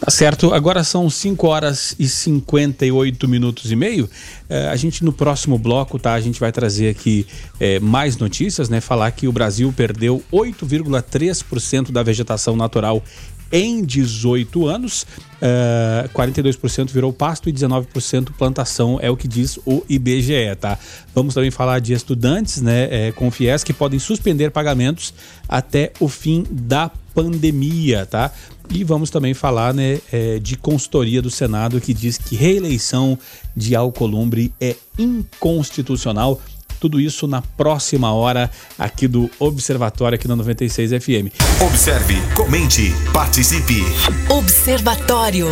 [0.00, 0.54] Tá certo.
[0.54, 4.08] Agora são 5 horas e 58 minutos e meio.
[4.48, 6.14] É, a gente no próximo bloco, tá?
[6.14, 7.26] A gente vai trazer aqui
[7.58, 8.80] é, mais notícias, né?
[8.80, 13.02] Falar que o Brasil perdeu 8,3% da vegetação natural
[13.52, 15.06] em 18 anos.
[15.38, 20.76] Uh, 42% virou pasto e 19% plantação, é o que diz o IBGE, tá?
[21.14, 25.14] Vamos também falar de estudantes, né, é, com FIES que podem suspender pagamentos
[25.48, 28.32] até o fim da pandemia, tá?
[28.70, 33.18] E vamos também falar né, é, de consultoria do Senado que diz que reeleição
[33.56, 36.40] de Alcolumbre é inconstitucional.
[36.80, 41.32] Tudo isso na próxima hora aqui do Observatório aqui na 96 FM.
[41.60, 43.82] Observe, comente, participe.
[44.28, 45.48] Observatório.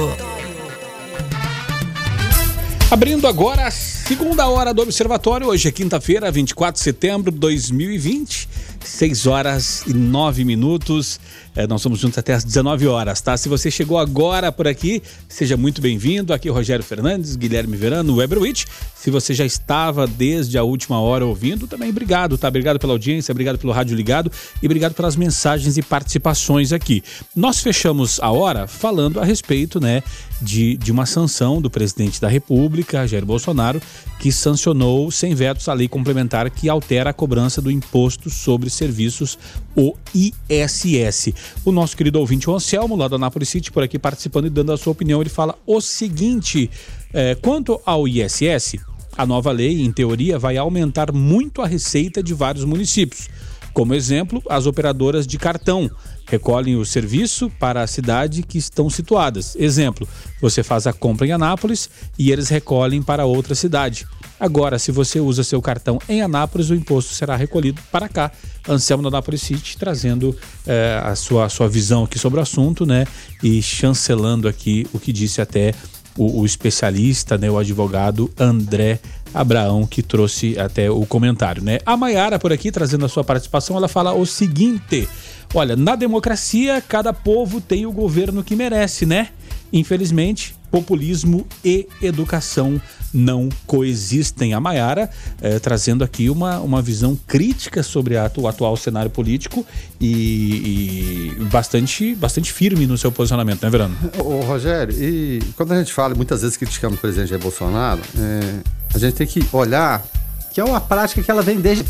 [2.90, 3.70] Abrindo agora a
[4.06, 8.48] segunda hora do Observatório, hoje é quinta-feira, 24 de setembro de 2020.
[8.86, 11.18] 6 horas e 9 minutos.
[11.54, 13.36] É, nós somos juntos até às 19 horas, tá?
[13.36, 16.32] Se você chegou agora por aqui, seja muito bem-vindo.
[16.32, 18.66] Aqui é Rogério Fernandes, Guilherme Verano, Weberwitch.
[18.94, 22.48] Se você já estava desde a última hora ouvindo, também obrigado, tá?
[22.48, 24.30] Obrigado pela audiência, obrigado pelo rádio ligado
[24.62, 27.02] e obrigado pelas mensagens e participações aqui.
[27.34, 30.02] Nós fechamos a hora falando a respeito, né,
[30.42, 33.80] de, de uma sanção do presidente da República, Jair Bolsonaro,
[34.18, 39.38] que sancionou sem vetos a lei complementar que altera a cobrança do imposto sobre serviços,
[39.76, 41.32] o ISS.
[41.64, 44.72] O nosso querido ouvinte, o Anselmo, lá da Anápolis City, por aqui participando e dando
[44.72, 46.70] a sua opinião, ele fala o seguinte:
[47.12, 48.76] é, quanto ao ISS,
[49.16, 53.28] a nova lei, em teoria, vai aumentar muito a receita de vários municípios.
[53.72, 55.90] Como exemplo, as operadoras de cartão
[56.26, 59.56] recolhem o serviço para a cidade que estão situadas.
[59.56, 60.06] Exemplo,
[60.40, 64.06] você faz a compra em Anápolis e eles recolhem para outra cidade.
[64.38, 68.30] Agora, se você usa seu cartão em Anápolis, o imposto será recolhido para cá.
[68.68, 70.36] Anselmo da Anápolis City trazendo
[70.66, 73.06] eh, a, sua, a sua visão aqui sobre o assunto, né?
[73.42, 75.72] E chancelando aqui o que disse até
[76.18, 77.50] o, o especialista, né?
[77.50, 79.00] O advogado André
[79.32, 81.78] Abraão, que trouxe até o comentário, né?
[81.84, 85.08] A Maiara, por aqui, trazendo a sua participação, ela fala o seguinte:
[85.54, 89.28] olha, na democracia, cada povo tem o governo que merece, né?
[89.72, 92.80] Infelizmente, populismo e educação
[93.12, 94.52] não coexistem.
[94.52, 99.64] A Maiara eh, trazendo aqui uma, uma visão crítica sobre a, o atual cenário político
[100.00, 103.96] e, e, bastante, bastante firme no seu posicionamento, né, Verano?
[104.18, 108.60] Ô, Rogério, e quando a gente fala, muitas vezes criticamos o presidente Jair Bolsonaro, é,
[108.94, 110.04] a gente tem que olhar
[110.52, 111.84] que é uma prática que ela vem desde.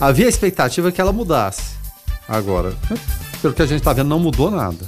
[0.00, 1.77] Havia expectativa que ela mudasse.
[2.28, 2.74] Agora,
[3.40, 4.84] pelo que a gente está vendo, não mudou nada.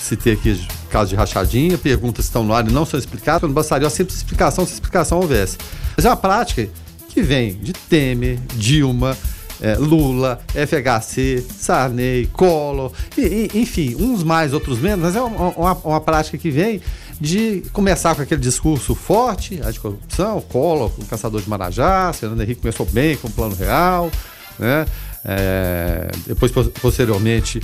[0.00, 3.52] Se ter aqui caso de rachadinha, perguntas estão no ar e não são explicadas, não
[3.52, 5.58] bastaria uma simples explicação se explicação houvesse.
[5.96, 6.68] Mas é uma prática
[7.08, 9.16] que vem de Temer, Dilma,
[9.60, 15.48] é, Lula, FHC, Sarney, Collor, e, e, enfim, uns mais, outros menos, mas é uma,
[15.50, 16.80] uma, uma, prática que vem
[17.20, 22.42] de começar com aquele discurso forte, a de corrupção, Collor, o caçador de Marajá, Fernando
[22.42, 24.10] Henrique começou bem com o Plano Real,
[24.58, 24.86] né?
[25.24, 27.60] É, depois, posteriormente,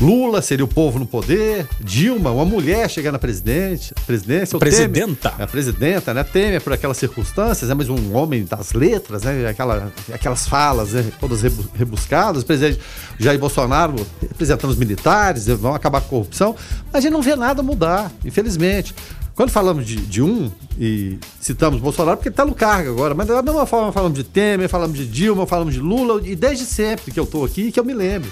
[0.00, 4.56] Lula seria o povo no poder, Dilma, uma mulher chegar na presidente, presidência.
[4.56, 5.30] Presidenta.
[5.30, 6.22] Temer, a presidenta, né?
[6.22, 7.74] Temer por aquelas circunstâncias, né?
[7.74, 9.48] mas um homem das letras, né?
[9.48, 11.04] Aquela, aquelas falas né?
[11.18, 11.42] todas
[11.74, 12.42] rebuscadas.
[12.42, 12.80] O presidente
[13.18, 16.54] Jair Bolsonaro representando os militares, vão acabar com a corrupção.
[16.86, 18.94] Mas a gente não vê nada mudar, infelizmente.
[19.34, 23.42] Quando falamos de, de um e citamos Bolsonaro, porque está no cargo agora, mas da
[23.42, 27.18] mesma forma falamos de Temer, falamos de Dilma, falamos de Lula, e desde sempre que
[27.18, 28.30] eu estou aqui, que eu me lembro.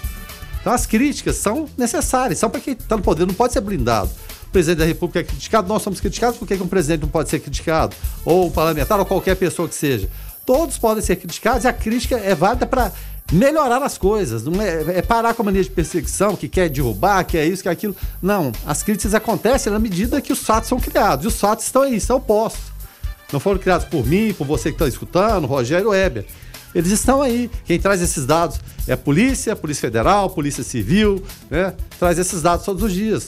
[0.67, 4.11] Então as críticas são necessárias, são para quem está no poder, não pode ser blindado.
[4.49, 7.31] O presidente da República é criticado, nós somos criticados, por que um presidente não pode
[7.31, 7.95] ser criticado?
[8.25, 10.09] Ou um parlamentar, ou qualquer pessoa que seja.
[10.45, 12.91] Todos podem ser criticados e a crítica é válida para
[13.31, 14.43] melhorar as coisas.
[14.43, 17.63] Não é, é, parar com a mania de perseguição, que quer derrubar, que é isso,
[17.63, 17.95] que é aquilo.
[18.21, 21.27] Não, as críticas acontecem na medida que os fatos são criados.
[21.27, 22.73] E os fatos estão aí, são postos.
[23.33, 26.27] Não foram criados por mim, por você que está escutando, Rogério Weber.
[26.77, 27.51] Eles estão aí.
[27.65, 31.73] Quem traz esses dados é a polícia, a Polícia Federal, a Polícia Civil, né?
[31.99, 33.27] Traz esses dados todos os dias.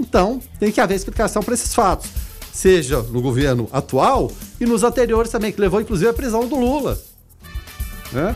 [0.00, 2.08] Então, tem que haver explicação para esses fatos.
[2.50, 6.98] Seja no governo atual e nos anteriores também, que levou inclusive à prisão do Lula.
[8.10, 8.34] Né?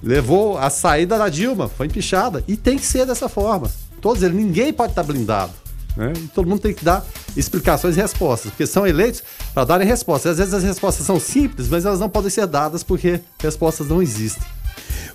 [0.00, 2.44] Levou a saída da Dilma, foi empichada.
[2.46, 3.68] E tem que ser dessa forma.
[4.00, 5.52] Todos eles, ninguém pode estar blindado.
[5.98, 6.12] Né?
[6.16, 7.04] E todo mundo tem que dar
[7.36, 9.20] explicações e respostas, porque são eleitos
[9.52, 10.32] para darem respostas.
[10.32, 14.00] Às vezes as respostas são simples, mas elas não podem ser dadas porque respostas não
[14.00, 14.46] existem.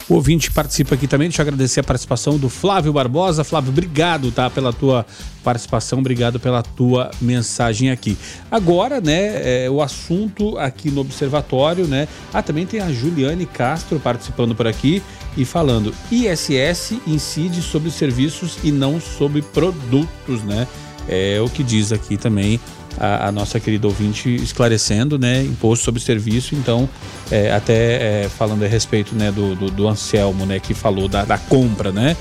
[0.10, 1.30] O ouvinte participa aqui também.
[1.30, 3.44] Deixa eu agradecer a participação do Flávio Barbosa.
[3.44, 4.50] Flávio, obrigado, tá?
[4.50, 5.06] Pela tua
[5.44, 8.18] participação, obrigado pela tua mensagem aqui.
[8.52, 12.08] Agora, né, é, o assunto aqui no Observatório, né?
[12.34, 15.02] Ah, também tem a Juliane Castro participando por aqui
[15.38, 20.68] e falando: ISS incide sobre serviços e não sobre produtos, né?
[21.08, 22.60] É o que diz aqui também
[23.04, 26.88] a, a, nossa querida ouvinte esclarecendo, né, imposto sobre serviço, então,
[27.30, 31.26] é, até é, falando a respeito, né, do, do, do, Anselmo, né, que falou da,
[31.26, 32.16] da compra, né,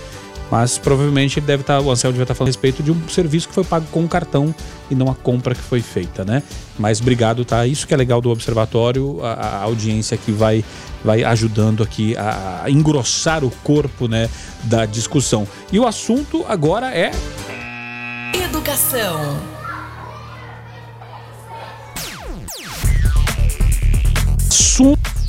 [0.50, 2.90] mas provavelmente ele deve estar, tá, o Anselmo deve estar tá falando a respeito de
[2.90, 4.54] um serviço que foi pago com cartão
[4.90, 6.42] e não a compra que foi feita, né?
[6.78, 7.66] Mas obrigado, tá?
[7.66, 10.62] Isso que é legal do observatório, a, a audiência que vai,
[11.02, 14.28] vai ajudando aqui a, a engrossar o corpo, né,
[14.64, 15.48] da discussão.
[15.72, 17.12] E o assunto agora é
[18.34, 19.61] educação.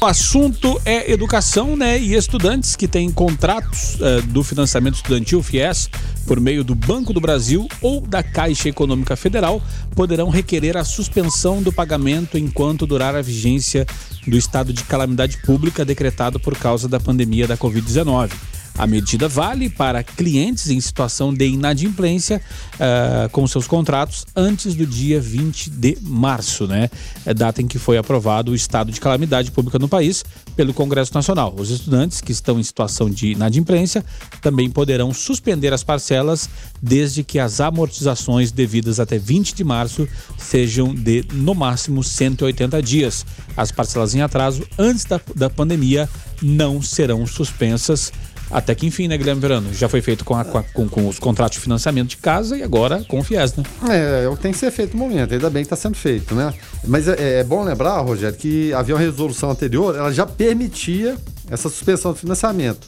[0.04, 1.98] O assunto é educação, né?
[1.98, 5.90] E estudantes que têm contratos uh, do financiamento estudantil FIES
[6.28, 9.62] por meio do Banco do Brasil ou da Caixa Econômica Federal
[9.96, 13.86] poderão requerer a suspensão do pagamento enquanto durar a vigência
[14.28, 18.32] do estado de calamidade pública decretado por causa da pandemia da Covid-19.
[18.78, 22.42] A medida vale para clientes em situação de inadimplência
[22.76, 26.90] uh, com seus contratos antes do dia 20 de março, né?
[27.26, 30.24] É data em que foi aprovado o estado de calamidade pública no país
[30.56, 31.54] pelo Congresso Nacional.
[31.56, 34.04] Os estudantes que estão em situação de inadimplência
[34.42, 36.50] também poderão suspender as parcelas
[36.82, 40.08] desde que as amortizações devidas até 20 de março
[40.38, 43.26] sejam de, no máximo, 180 dias.
[43.56, 46.10] As parcelas em atraso antes da, da pandemia
[46.42, 48.12] não serão suspensas.
[48.54, 49.74] Até que enfim, né, Guilherme Verano?
[49.74, 53.04] Já foi feito com, a, com, com, os contratos de financiamento de casa e agora
[53.08, 53.64] com o FIES, né?
[53.90, 55.96] É, é o que tem que ser feito no momento, ainda bem que está sendo
[55.96, 56.54] feito, né?
[56.86, 61.18] Mas é, é, bom lembrar, Rogério, que havia uma resolução anterior, ela já permitia
[61.50, 62.88] essa suspensão do financiamento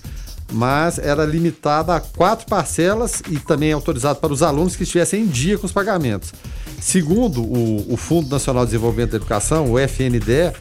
[0.51, 5.27] mas era limitada a quatro parcelas e também autorizado para os alunos que estivessem em
[5.27, 6.33] dia com os pagamentos.
[6.79, 10.53] Segundo o, o Fundo Nacional de Desenvolvimento da Educação, o FNDE,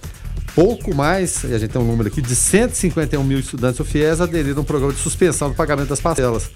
[0.54, 4.20] pouco mais, e a gente tem um número aqui, de 151 mil estudantes do FIES
[4.20, 6.50] aderiram ao programa de suspensão do pagamento das parcelas.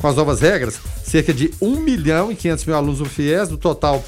[0.00, 3.56] Com as novas regras, cerca de 1 milhão e 500 mil alunos do FIES, do
[3.56, 4.04] total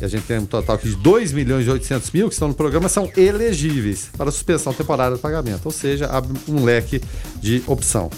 [0.00, 2.48] e a gente tem um total aqui de 2 milhões e 800 mil que estão
[2.48, 7.00] no programa, são elegíveis para suspensão temporária do pagamento, ou seja, abre um leque
[7.40, 8.10] de opção.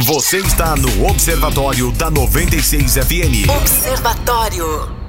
[0.00, 3.48] Você está no Observatório da 96 FM.
[3.60, 5.07] Observatório.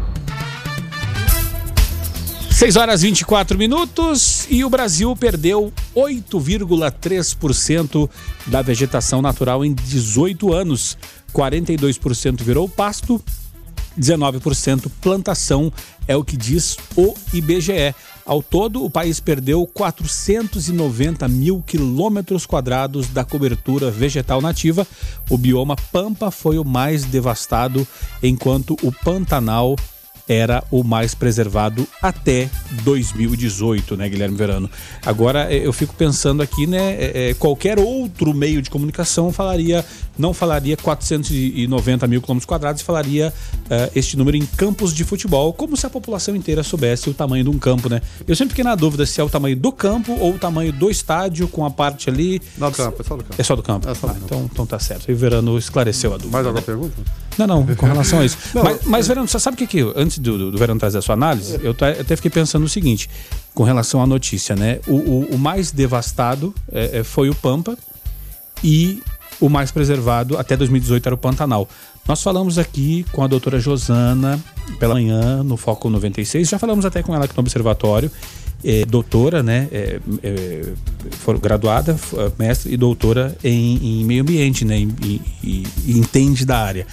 [2.59, 8.09] 6 horas 24 minutos e o Brasil perdeu 8,3%
[8.47, 10.97] da vegetação natural em 18 anos.
[11.33, 13.23] 42% virou pasto,
[13.97, 15.71] 19% plantação,
[16.05, 17.95] é o que diz o IBGE.
[18.25, 24.85] Ao todo, o país perdeu 490 mil quilômetros quadrados da cobertura vegetal nativa.
[25.29, 27.87] O bioma Pampa foi o mais devastado,
[28.21, 29.77] enquanto o Pantanal
[30.29, 32.47] era o mais preservado até
[32.83, 34.69] 2018, né, Guilherme Verano?
[35.03, 39.83] Agora eu fico pensando aqui, né, é, qualquer outro meio de comunicação falaria,
[40.17, 43.33] não falaria 490 mil quilômetros quadrados, falaria
[43.65, 47.43] uh, este número em campos de futebol, como se a população inteira soubesse o tamanho
[47.43, 48.01] de um campo, né?
[48.27, 50.91] Eu sempre fiquei na dúvida se é o tamanho do campo ou o tamanho do
[50.91, 52.41] estádio com a parte ali.
[52.57, 53.35] Não, do campo, é só do campo.
[53.37, 53.89] É só do campo.
[53.89, 54.25] É só do ah, campo.
[54.25, 55.09] Então, então tá certo.
[55.09, 56.33] E o Verano esclareceu a dúvida.
[56.33, 56.65] Mais alguma né?
[56.65, 57.28] pergunta?
[57.39, 58.37] Não, não, com relação a isso.
[58.53, 61.01] Não, mas, mas, Verano, você sabe o que que, antes do, do, Verano trazer a
[61.01, 63.09] sua análise, eu, até fiquei pensando o seguinte,
[63.53, 64.79] com relação à notícia, né?
[64.87, 67.77] O, o, o mais devastado é, é, foi o Pampa
[68.63, 69.01] e
[69.39, 71.67] o mais preservado até 2018 era o Pantanal.
[72.05, 74.39] Nós falamos aqui com a doutora Josana
[74.79, 78.11] pela manhã no Foco 96, já falamos até com ela aqui no Observatório,
[78.63, 80.73] é, doutora, né, é, é,
[81.11, 81.97] for graduada,
[82.37, 86.85] mestre e doutora em, em meio ambiente, né, e, entende da área.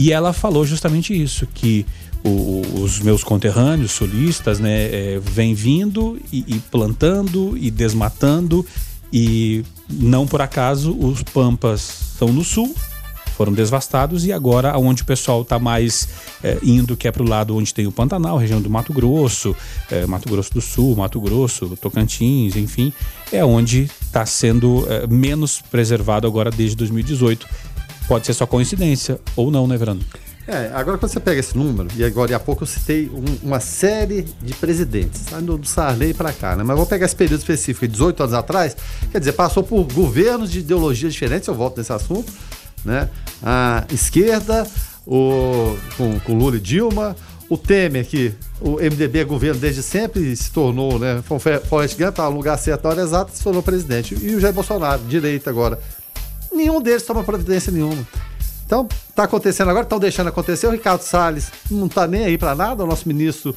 [0.00, 1.84] E ela falou justamente isso, que
[2.24, 8.64] o, os meus conterrâneos solistas, né, é, vêm vindo e, e, plantando e desmatando
[9.12, 12.74] e não por acaso os pampas são no sul
[13.40, 16.06] foram devastados e agora onde o pessoal está mais
[16.44, 19.56] é, indo, que é para o lado onde tem o Pantanal, região do Mato Grosso,
[19.90, 22.92] é, Mato Grosso do Sul, Mato Grosso, Tocantins, enfim,
[23.32, 27.46] é onde está sendo é, menos preservado agora desde 2018.
[28.10, 30.00] Pode ser só coincidência ou não, né, Verano?
[30.44, 33.60] É, agora quando você pega esse número, e agora há pouco eu citei um, uma
[33.60, 35.38] série de presidentes, tá?
[35.38, 36.64] do, Sarney para cá, né?
[36.64, 38.76] Mas vou pegar esse período específico, 18 anos atrás,
[39.12, 42.32] quer dizer, passou por governos de ideologias diferentes, eu volto nesse assunto,
[42.84, 43.08] né?
[43.40, 44.66] A esquerda,
[45.06, 47.14] o, com, com Lula e Dilma,
[47.48, 51.22] o Temer, que o MDB é governo desde sempre se tornou, né?
[51.22, 51.40] Foi um
[51.96, 54.18] Gump, estava no lugar certo na hora exata, se tornou presidente.
[54.20, 55.78] E o Jair Bolsonaro, direita agora.
[56.60, 58.06] Nenhum deles toma providência nenhuma.
[58.66, 60.66] Então, está acontecendo agora, estão deixando acontecer.
[60.66, 63.56] O Ricardo Salles não está nem aí para nada, o nosso ministro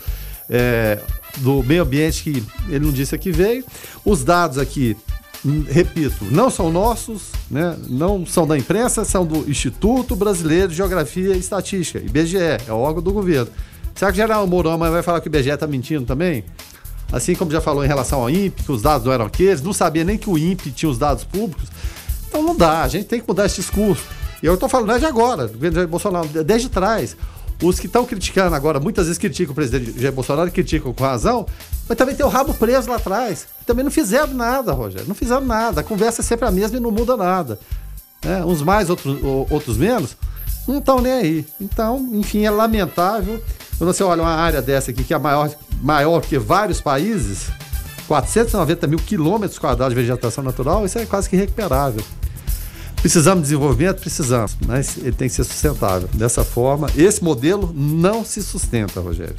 [0.50, 1.00] é,
[1.40, 3.66] do Meio Ambiente, que ele não disse que veio.
[4.06, 4.96] Os dados aqui
[5.70, 7.76] repito, não são nossos, né?
[7.90, 12.78] não são da imprensa, são do Instituto Brasileiro de Geografia e Estatística, IBGE, é o
[12.78, 13.52] órgão do governo.
[13.94, 16.46] Será que o general Mourão vai falar que o IBGE está mentindo também?
[17.12, 19.74] Assim como já falou em relação ao INPE, que os dados não eram aqueles, não
[19.74, 21.68] sabia nem que o INPE tinha os dados públicos.
[22.34, 24.04] Então não dá, a gente tem que mudar esse discurso.
[24.42, 27.16] E eu estou falando desde agora, do governo Bolsonaro, desde trás.
[27.62, 31.46] Os que estão criticando agora, muitas vezes criticam o presidente Jair Bolsonaro, criticam com razão,
[31.88, 33.46] mas também tem o rabo preso lá atrás.
[33.68, 35.08] Também não fizeram nada, Rogério.
[35.08, 35.82] Não fizeram nada.
[35.82, 37.60] A conversa é sempre a mesma e não muda nada.
[38.24, 39.16] É, uns mais, outros,
[39.52, 40.18] outros menos.
[40.68, 41.46] Não estão nem aí.
[41.62, 43.40] Então, enfim, é lamentável.
[43.78, 45.52] Quando você olha uma área dessa aqui, que é maior,
[45.84, 47.52] maior que vários países,
[48.08, 52.04] 490 mil quilômetros quadrados de vegetação natural, isso é quase que irrecuperável.
[52.98, 54.00] Precisamos de desenvolvimento?
[54.00, 56.08] Precisamos, mas ele tem que ser sustentável.
[56.14, 59.36] Dessa forma, esse modelo não se sustenta, Rogério.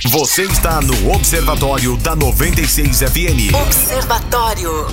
[0.09, 3.53] Você está no Observatório da 96 FM.
[3.66, 4.86] Observatório.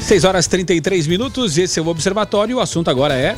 [0.00, 2.56] 6 horas 33 minutos, esse é o Observatório.
[2.56, 3.36] O assunto agora é.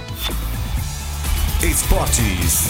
[1.62, 2.68] Esportes.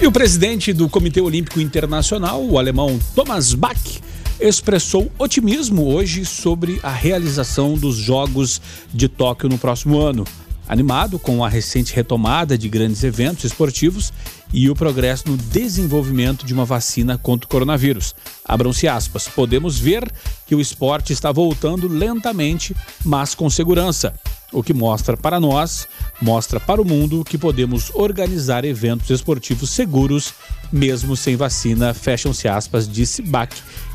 [0.00, 4.00] E o presidente do Comitê Olímpico Internacional, o alemão Thomas Bach,
[4.38, 8.60] expressou otimismo hoje sobre a realização dos Jogos
[8.92, 10.24] de Tóquio no próximo ano.
[10.66, 14.12] Animado com a recente retomada de grandes eventos esportivos
[14.52, 18.14] e o progresso no desenvolvimento de uma vacina contra o coronavírus.
[18.44, 19.28] Abram-se aspas.
[19.28, 20.10] Podemos ver
[20.46, 24.14] que o esporte está voltando lentamente, mas com segurança.
[24.52, 25.88] O que mostra para nós,
[26.22, 30.32] mostra para o mundo que podemos organizar eventos esportivos seguros,
[30.72, 33.50] mesmo sem vacina, fecham-se aspas, disse Bach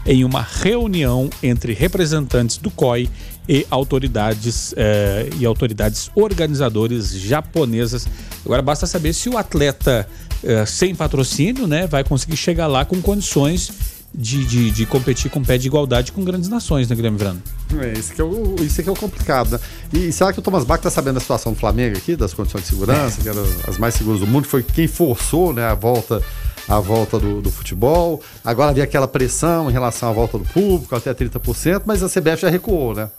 [0.05, 3.09] em uma reunião entre representantes do COI
[3.49, 8.07] e autoridades eh, e autoridades organizadoras japonesas.
[8.45, 10.07] Agora basta saber se o atleta
[10.43, 13.71] eh, sem patrocínio, né, vai conseguir chegar lá com condições
[14.13, 17.41] de, de, de, competir com pé de igualdade com grandes nações, né, Guilherme Verano?
[17.79, 19.59] É, isso que é o, isso que é o complicado, né?
[19.93, 22.61] E será que o Thomas Bach está sabendo da situação do Flamengo aqui, das condições
[22.61, 23.23] de segurança, é.
[23.23, 26.21] que eram as mais seguras do mundo, foi quem forçou né, a volta
[26.67, 28.21] a volta do, do, futebol.
[28.45, 32.43] Agora havia aquela pressão em relação à volta do público, até 30%, mas a CBF
[32.43, 33.09] já recuou, né?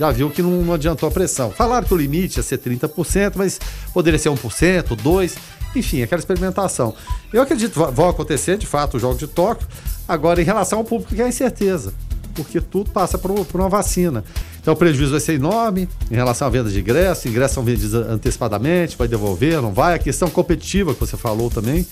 [0.00, 1.50] Já viu que não, não adiantou a pressão.
[1.50, 3.60] Falaram que o limite ia ser 30%, mas
[3.92, 5.36] poderia ser 1%, 2%,
[5.76, 6.94] enfim, aquela experimentação.
[7.30, 9.68] Eu acredito que vão acontecer, de fato, o jogo de Tóquio.
[10.08, 11.92] Agora, em relação ao público, que é incerteza,
[12.34, 14.24] porque tudo passa por, por uma vacina.
[14.58, 17.26] Então o prejuízo vai ser enorme em relação à venda de ingressos.
[17.26, 19.96] Ingressos são vendidos antecipadamente, vai devolver, não vai.
[19.96, 21.86] A questão competitiva que você falou também.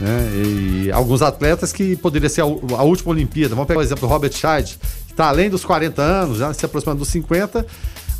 [0.00, 0.28] Né?
[0.44, 3.54] E alguns atletas que poderia ser a, a última Olimpíada.
[3.54, 6.66] Vamos pegar o exemplo do Robert Scheid, que está além dos 40 anos, já se
[6.66, 7.64] aproximando dos 50.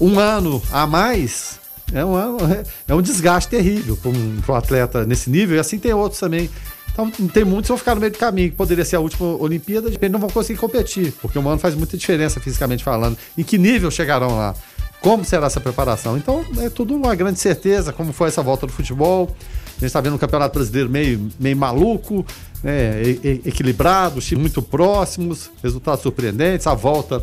[0.00, 1.60] Um ano a mais
[1.92, 2.14] é um,
[2.88, 6.48] é um desgaste terrível para um, um, atleta nesse nível, e assim tem outros também.
[6.92, 9.26] Então, tem muitos que vão ficar no meio do caminho, que poderia ser a última
[9.36, 13.18] Olimpíada, de repente não vão conseguir competir, porque o ano faz muita diferença fisicamente falando.
[13.36, 14.54] Em que nível chegarão lá?
[15.00, 16.16] Como será essa preparação?
[16.16, 19.36] Então, é tudo uma grande certeza, como foi essa volta do futebol.
[19.66, 22.24] A gente está vendo um campeonato brasileiro meio, meio maluco,
[22.64, 23.02] né,
[23.44, 26.66] equilibrado, times muito próximos, resultados surpreendentes.
[26.66, 27.22] A volta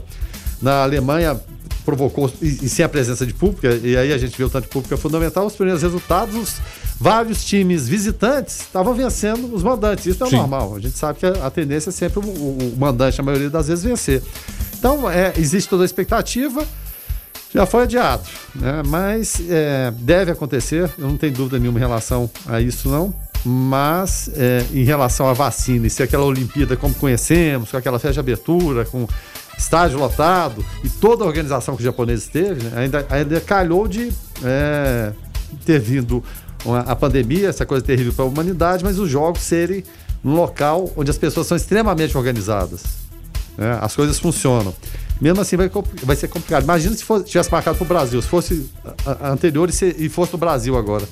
[0.61, 1.41] na Alemanha
[1.83, 4.65] provocou, e, e, sem a presença de público, e aí a gente viu o tanto
[4.65, 6.61] de público é fundamental, os primeiros resultados, os,
[6.99, 10.05] vários times visitantes estavam vencendo os mandantes.
[10.05, 10.35] Isso é Sim.
[10.37, 10.75] normal.
[10.75, 13.67] A gente sabe que a, a tendência é sempre o, o, mandante, a maioria das
[13.67, 14.21] vezes, vencer.
[14.77, 16.63] Então, é, existe toda a expectativa.
[17.53, 18.23] Já foi adiado,
[18.55, 18.81] né?
[18.85, 23.13] mas é, deve acontecer, eu não tenho dúvida nenhuma em relação a isso, não.
[23.43, 28.13] Mas é, em relação à vacina, e se aquela Olimpíada como conhecemos, com aquela festa
[28.13, 29.07] de abertura, com
[29.57, 34.11] estádio lotado e toda a organização que os japoneses teve, né, ainda, ainda calhou de
[34.43, 35.11] é,
[35.65, 36.23] ter vindo
[36.63, 39.83] uma, a pandemia, essa coisa terrível para a humanidade, mas os jogos serem
[40.23, 42.83] num local onde as pessoas são extremamente organizadas.
[43.57, 44.73] Né, as coisas funcionam.
[45.19, 45.69] Mesmo assim vai,
[46.03, 46.63] vai ser complicado.
[46.63, 48.69] Imagina se fosse, tivesse marcado para o Brasil, se fosse
[49.05, 51.07] a, a anterior e, se, e fosse no Brasil agora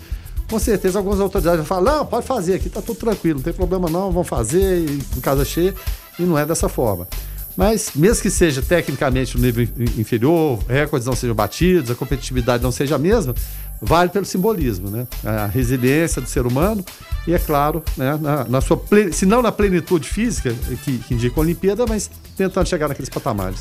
[0.50, 3.54] com certeza algumas autoridades vão falar, não, pode fazer aqui, tá tudo tranquilo, não tem
[3.54, 5.74] problema não, vão fazer em casa cheia,
[6.18, 7.08] e não é dessa forma.
[7.56, 12.72] Mas, mesmo que seja tecnicamente no nível inferior, recordes não sejam batidos, a competitividade não
[12.72, 13.36] seja a mesma,
[13.82, 15.06] vale pelo simbolismo, né?
[15.26, 16.84] A resiliência do ser humano
[17.28, 18.82] e, é claro, né, na, na sua
[19.12, 23.60] se não na plenitude física, que, que indica a Olimpíada, mas tentando chegar naqueles patamares.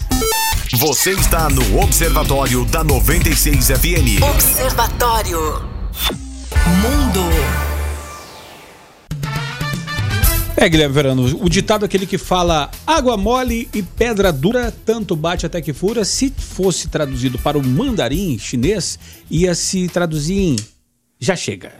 [0.74, 4.22] Você está no Observatório da 96 FM.
[4.22, 5.78] Observatório.
[6.82, 7.20] Mundo.
[10.56, 15.14] É, Guilherme Verano, o ditado é aquele que fala água mole e pedra dura, tanto
[15.14, 18.98] bate até que fura, se fosse traduzido para o mandarim chinês,
[19.30, 20.56] ia se traduzir em
[21.20, 21.72] já chega.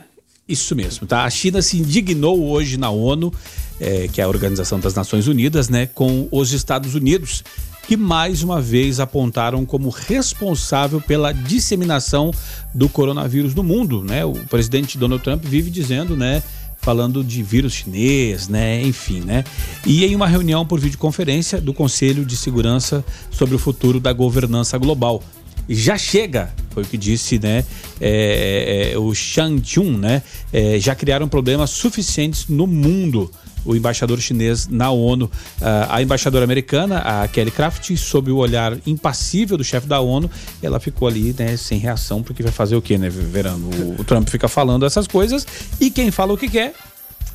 [0.48, 1.24] Isso mesmo, tá?
[1.24, 3.32] A China se indignou hoje na ONU,
[3.80, 7.44] é, que é a Organização das Nações Unidas, né, com os Estados Unidos,
[7.88, 12.30] que mais uma vez apontaram como responsável pela disseminação
[12.74, 14.26] do coronavírus no mundo, né?
[14.26, 16.42] O presidente Donald Trump vive dizendo, né,
[16.82, 19.42] falando de vírus chinês, né, enfim, né?
[19.86, 24.76] E em uma reunião por videoconferência do Conselho de Segurança sobre o futuro da governança
[24.76, 25.22] global.
[25.66, 27.64] Já chega, foi o que disse, né,
[27.98, 30.22] é, é, o Shang Chun, né?
[30.52, 33.30] É, já criaram problemas suficientes no mundo
[33.64, 35.30] o embaixador chinês na ONU.
[35.60, 40.30] Ah, a embaixadora americana, a Kelly Craft, sob o olhar impassível do chefe da ONU,
[40.62, 43.68] ela ficou ali, né, sem reação, porque vai fazer o quê, né, Verano?
[43.68, 45.46] O, o Trump fica falando essas coisas
[45.80, 46.74] e quem fala o que quer,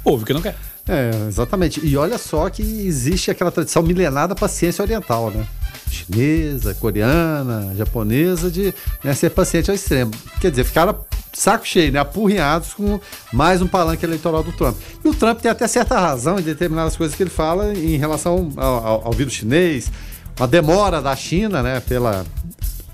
[0.03, 0.55] ouve o que não quer.
[0.88, 1.86] É, exatamente.
[1.86, 5.45] E olha só que existe aquela tradição milenar da paciência oriental, né?
[5.93, 8.73] Chinesa, coreana, japonesa, de
[9.03, 10.11] né, ser paciente ao extremo.
[10.39, 10.97] Quer dizer, ficaram
[11.33, 11.99] saco cheio, né?
[11.99, 12.99] Apurrinhados com
[13.31, 14.77] mais um palanque eleitoral do Trump.
[15.03, 18.51] E o Trump tem até certa razão em determinadas coisas que ele fala em relação
[18.55, 19.91] ao, ao, ao vírus chinês,
[20.39, 21.79] a demora da China, né?
[21.79, 22.25] Pela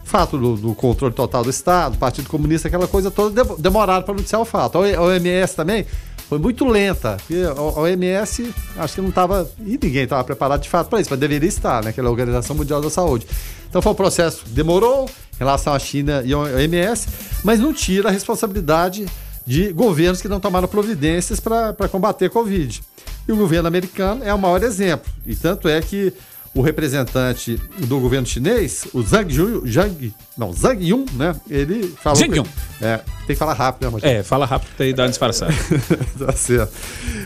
[0.03, 4.41] fato do, do, controle total do Estado, Partido Comunista, aquela coisa toda, demoraram para noticiar
[4.41, 4.79] o fato.
[4.79, 5.85] A OMS também
[6.29, 7.17] foi muito lenta.
[7.57, 11.19] A OMS acho que não estava, e ninguém estava preparado de fato para isso, mas
[11.19, 11.89] deveria estar, né?
[11.89, 13.25] Aquela Organização Mundial da Saúde.
[13.67, 17.07] Então foi um processo que demorou em relação à China e à OMS,
[17.43, 19.07] mas não tira a responsabilidade
[19.43, 22.81] de governos que não tomaram providências para combater a Covid.
[23.27, 25.11] E o governo americano é o maior exemplo.
[25.25, 26.13] E tanto é que
[26.53, 31.35] o representante do governo chinês, o Zhang Yu, Zhang, não, Zhang Yun, né?
[31.49, 32.19] Ele falou.
[32.19, 32.45] Zhang Yun.
[32.81, 34.19] É, tem que falar rápido, né, Rogério?
[34.19, 35.53] É, fala rápido e dá uma disfarçada.
[36.17, 36.73] tá certo.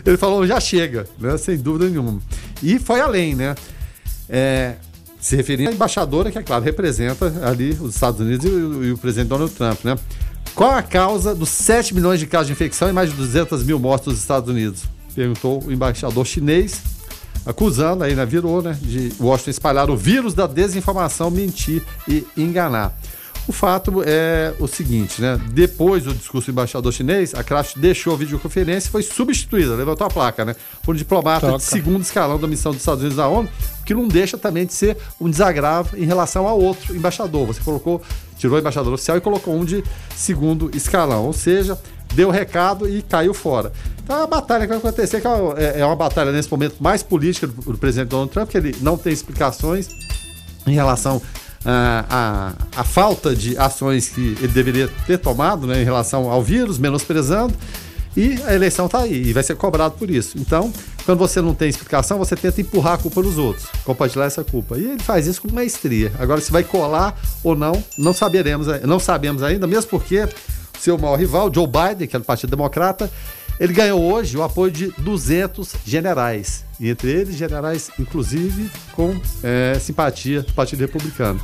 [0.05, 1.37] Ele falou, já chega, né?
[1.37, 2.19] Sem dúvida nenhuma.
[2.61, 3.55] E foi além, né?
[4.29, 4.75] É,
[5.19, 8.91] se referindo à embaixadora, que é claro, representa ali os Estados Unidos e o, e
[8.91, 9.95] o presidente Donald Trump, né?
[10.53, 13.79] Qual a causa dos 7 milhões de casos de infecção e mais de 200 mil
[13.79, 14.83] mortes nos Estados Unidos?
[15.15, 16.81] Perguntou o embaixador chinês,
[17.45, 22.95] acusando, aí né, virou, né, de Washington espalhar o vírus da desinformação, mentir e enganar.
[23.45, 25.37] O fato é o seguinte, né?
[25.51, 30.07] Depois do discurso do embaixador chinês, a Kraft deixou a videoconferência e foi substituída, levantou
[30.07, 30.55] a placa, né?
[30.81, 31.57] Por um diplomata Toca.
[31.57, 33.49] de segundo escalão da missão dos Estados Unidos na ONU,
[33.85, 37.45] que não deixa também de ser um desagravo em relação a outro embaixador.
[37.47, 38.01] Você colocou,
[38.37, 39.83] tirou o embaixador oficial e colocou um de
[40.15, 41.77] segundo escalão, ou seja,
[42.13, 43.71] deu recado e caiu fora.
[44.03, 47.01] Então é a batalha que vai acontecer, que é, é uma batalha nesse momento mais
[47.01, 49.89] política do, do presidente Donald Trump, que ele não tem explicações
[50.67, 51.21] em relação
[51.65, 52.05] a,
[52.75, 56.77] a, a, falta de ações que ele deveria ter tomado né, em relação ao vírus,
[56.77, 57.53] menosprezando,
[58.15, 60.37] e a eleição está aí e vai ser cobrado por isso.
[60.37, 60.71] Então,
[61.05, 64.77] quando você não tem explicação, você tenta empurrar a culpa nos outros, compartilhar essa culpa.
[64.77, 66.11] E ele faz isso com maestria.
[66.19, 70.27] Agora, se vai colar ou não, não saberemos, não sabemos ainda, mesmo porque
[70.79, 73.09] seu maior rival, Joe Biden, que é do Partido Democrata,
[73.59, 79.77] ele ganhou hoje o apoio de 200 generais, e entre eles generais, inclusive, com é,
[79.79, 81.39] simpatia do Partido Republicano.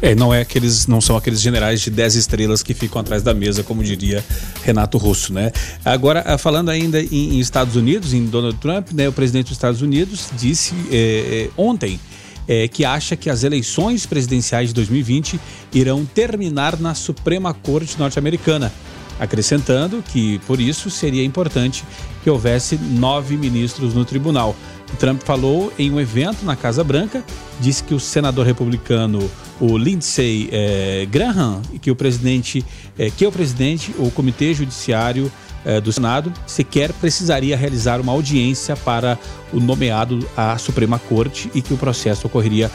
[0.00, 3.32] É, não é aqueles, não são aqueles generais de 10 estrelas que ficam atrás da
[3.32, 4.22] mesa, como diria
[4.62, 5.50] Renato Russo, né?
[5.84, 9.52] Agora, ah, falando ainda em, em Estados Unidos, em Donald Trump, né, o presidente dos
[9.56, 11.98] Estados Unidos disse é, ontem
[12.46, 15.40] é, que acha que as eleições presidenciais de 2020
[15.72, 18.72] irão terminar na Suprema Corte norte-americana
[19.18, 21.84] acrescentando que, por isso, seria importante
[22.22, 24.56] que houvesse nove ministros no tribunal.
[24.98, 27.24] Trump falou em um evento na Casa Branca,
[27.60, 29.28] disse que o senador republicano,
[29.60, 32.64] o Lindsey eh, Graham, que o presidente,
[32.98, 35.30] eh, que o presidente, o Comitê Judiciário
[35.64, 39.18] eh, do Senado sequer precisaria realizar uma audiência para
[39.52, 42.70] o nomeado à Suprema Corte e que o processo ocorreria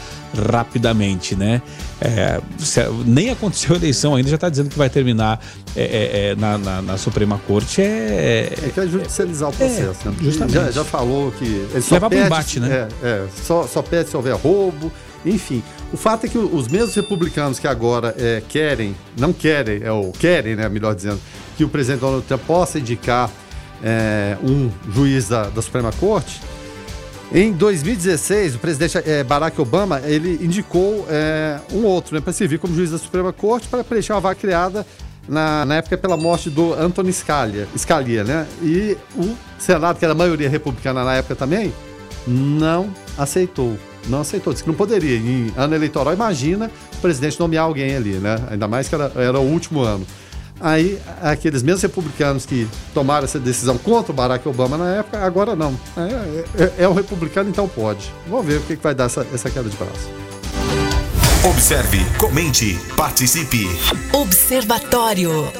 [0.50, 1.60] rapidamente, né?
[2.00, 2.40] É,
[3.04, 5.38] nem aconteceu a eleição ainda, já está dizendo que vai terminar
[5.76, 7.82] é, é, é, na, na, na, Suprema Corte.
[7.82, 10.16] É, é que é judicializar o processo, né?
[10.20, 10.54] Justamente.
[10.54, 11.44] Já, já, falou que.
[11.44, 12.88] Ele só Levar para embate, né?
[13.02, 14.90] É, só, só pede se houver roubo.
[15.24, 15.62] Enfim,
[15.92, 18.14] o fato é que os mesmos republicanos que agora
[18.48, 20.68] querem, não querem, é o querem, né?
[20.68, 21.20] Melhor dizendo,
[21.56, 23.30] que o presidente Donald Trump possa indicar
[23.82, 26.40] é, um juiz da, da, Suprema Corte.
[27.32, 32.58] Em 2016, o presidente é, Barack Obama ele indicou é, um outro né, para servir
[32.58, 34.86] como juiz da Suprema Corte para preencher uma vaga criada
[35.28, 38.46] na, na, época pela morte do Anthony Scalia, Scalia, né?
[38.62, 41.72] E o Senado, que era a maioria republicana na época também,
[42.26, 43.78] não aceitou.
[44.08, 45.16] Não aceitou, disse que não poderia.
[45.16, 48.36] Em ano eleitoral, imagina o presidente nomear alguém ali, né?
[48.50, 50.06] Ainda mais que era, era o último ano.
[50.60, 55.56] Aí, aqueles mesmos republicanos que tomaram essa decisão contra o Barack Obama na época, agora
[55.56, 55.74] não.
[55.96, 58.12] É, é, é o republicano, então pode.
[58.28, 60.10] Vamos ver o que, que vai dar essa, essa queda de braço.
[61.48, 63.66] Observe, comente, participe.
[64.12, 65.50] Observatório.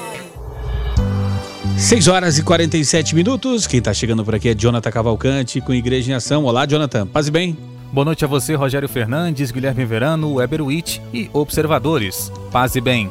[1.79, 3.67] 6 horas e 47 minutos.
[3.67, 6.45] Quem está chegando por aqui é Jonathan Cavalcante com Igreja em Ação.
[6.45, 7.07] Olá, Jonathan.
[7.07, 7.70] Paz e bem.
[7.93, 12.31] Boa noite a você, Rogério Fernandes, Guilherme Verano, Weber Witt e observadores.
[12.53, 13.11] Paz e bem.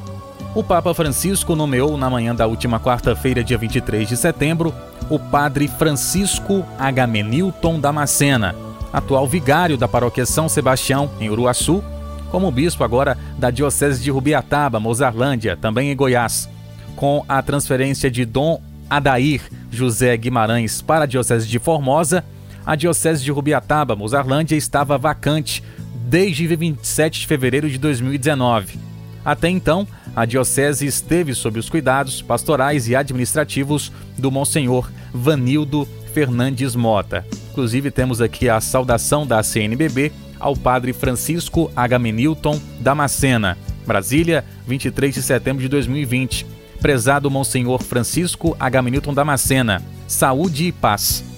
[0.55, 4.73] O Papa Francisco nomeou na manhã da última quarta-feira, dia 23 de setembro,
[5.09, 8.55] o padre Francisco Agamenilton Damascena,
[8.93, 11.83] atual vigário da paróquia São Sebastião, em Uruaçu,
[12.31, 16.49] como bispo agora da Diocese de Rubiataba, Mozarlândia, também em Goiás,
[16.95, 22.23] com a transferência de Dom Adair José Guimarães para a Diocese de Formosa,
[22.65, 25.63] a Diocese de Rubiataba, Mozarlândia, estava vacante
[26.09, 28.79] desde 27 de fevereiro de 2019.
[29.23, 36.75] Até então, a diocese esteve sob os cuidados pastorais e administrativos do Monsenhor Vanildo Fernandes
[36.75, 37.25] Mota.
[37.51, 45.21] Inclusive, temos aqui a saudação da CNBB ao padre Francisco Agamenilton Damascena, Brasília, 23 de
[45.21, 46.45] setembro de 2020.
[46.81, 51.28] Prezado Monsenhor Francisco Agamenilton Damascena, saúde e paz.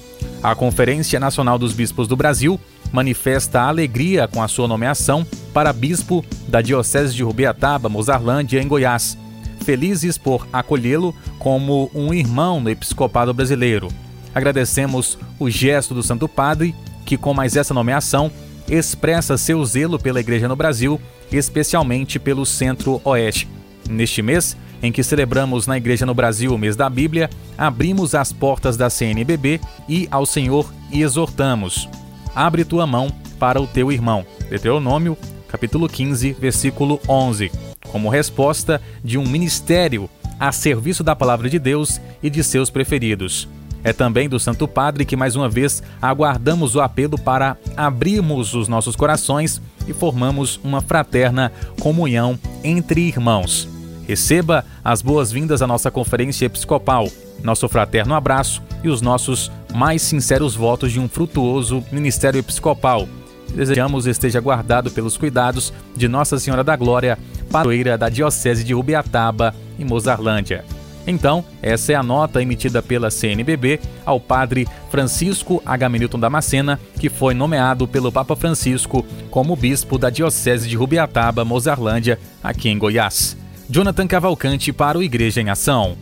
[0.43, 2.59] A Conferência Nacional dos Bispos do Brasil
[2.91, 9.15] manifesta alegria com a sua nomeação para bispo da Diocese de Rubiataba, Mozarlândia, em Goiás.
[9.63, 13.89] Felizes por acolhê-lo como um irmão no episcopado brasileiro.
[14.33, 16.73] Agradecemos o gesto do Santo Padre,
[17.05, 18.31] que com mais essa nomeação
[18.67, 20.99] expressa seu zelo pela Igreja no Brasil,
[21.31, 23.47] especialmente pelo Centro-Oeste.
[23.89, 28.31] Neste mês, em que celebramos na Igreja no Brasil o mês da Bíblia, abrimos as
[28.31, 31.87] portas da CNBB e ao Senhor e exortamos:
[32.35, 34.25] abre tua mão para o teu irmão.
[34.49, 35.17] Deuteronômio,
[35.47, 37.51] capítulo 15, versículo 11.
[37.91, 40.09] Como resposta de um ministério
[40.39, 43.47] a serviço da palavra de Deus e de seus preferidos.
[43.83, 48.67] É também do Santo Padre que mais uma vez aguardamos o apelo para abrirmos os
[48.67, 53.67] nossos corações e formamos uma fraterna comunhão entre irmãos.
[54.07, 57.07] Receba as boas-vindas à nossa conferência episcopal,
[57.43, 63.07] nosso fraterno abraço e os nossos mais sinceros votos de um frutuoso ministério episcopal.
[63.55, 67.17] Desejamos esteja guardado pelos cuidados de Nossa Senhora da Glória,
[67.51, 70.63] padroeira da Diocese de Ubiataba, em Mozarlândia.
[71.05, 77.33] Então, essa é a nota emitida pela CNBB ao padre Francisco Agamenilton Damascena, que foi
[77.33, 83.37] nomeado pelo Papa Francisco como bispo da Diocese de Rubiataba, Mozarlândia, aqui em Goiás.
[83.69, 85.97] Jonathan Cavalcante para o Igreja em Ação.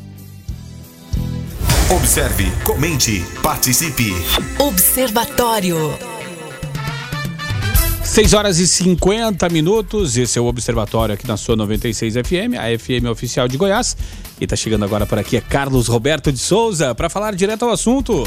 [1.90, 4.14] Observe, comente, participe.
[4.60, 6.19] Observatório.
[8.10, 10.18] 6 horas e 50 minutos.
[10.18, 13.96] Esse é o Observatório aqui na sua 96 FM, a FM oficial de Goiás.
[14.42, 17.72] E tá chegando agora por aqui é Carlos Roberto de Souza para falar direto ao
[17.72, 18.24] assunto.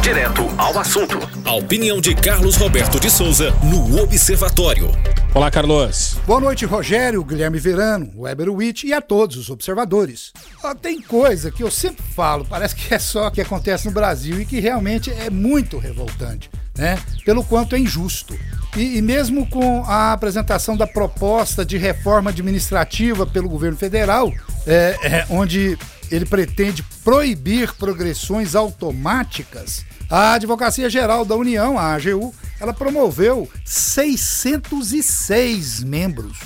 [0.00, 1.18] Direto ao assunto.
[1.44, 4.88] A opinião de Carlos Roberto de Souza no Observatório.
[5.34, 6.18] Olá, Carlos.
[6.24, 10.32] Boa noite, Rogério, Guilherme Verano, Weber Witt e a todos os observadores.
[10.62, 14.40] Ó, tem coisa que eu sempre falo, parece que é só que acontece no Brasil
[14.40, 16.48] e que realmente é muito revoltante
[16.80, 16.98] né?
[17.26, 18.34] Pelo quanto é injusto.
[18.74, 24.32] E, e, mesmo com a apresentação da proposta de reforma administrativa pelo governo federal,
[24.66, 25.76] é, é, onde
[26.10, 35.84] ele pretende proibir progressões automáticas, a Advocacia Geral da União, a AGU, ela promoveu 606
[35.84, 36.38] membros.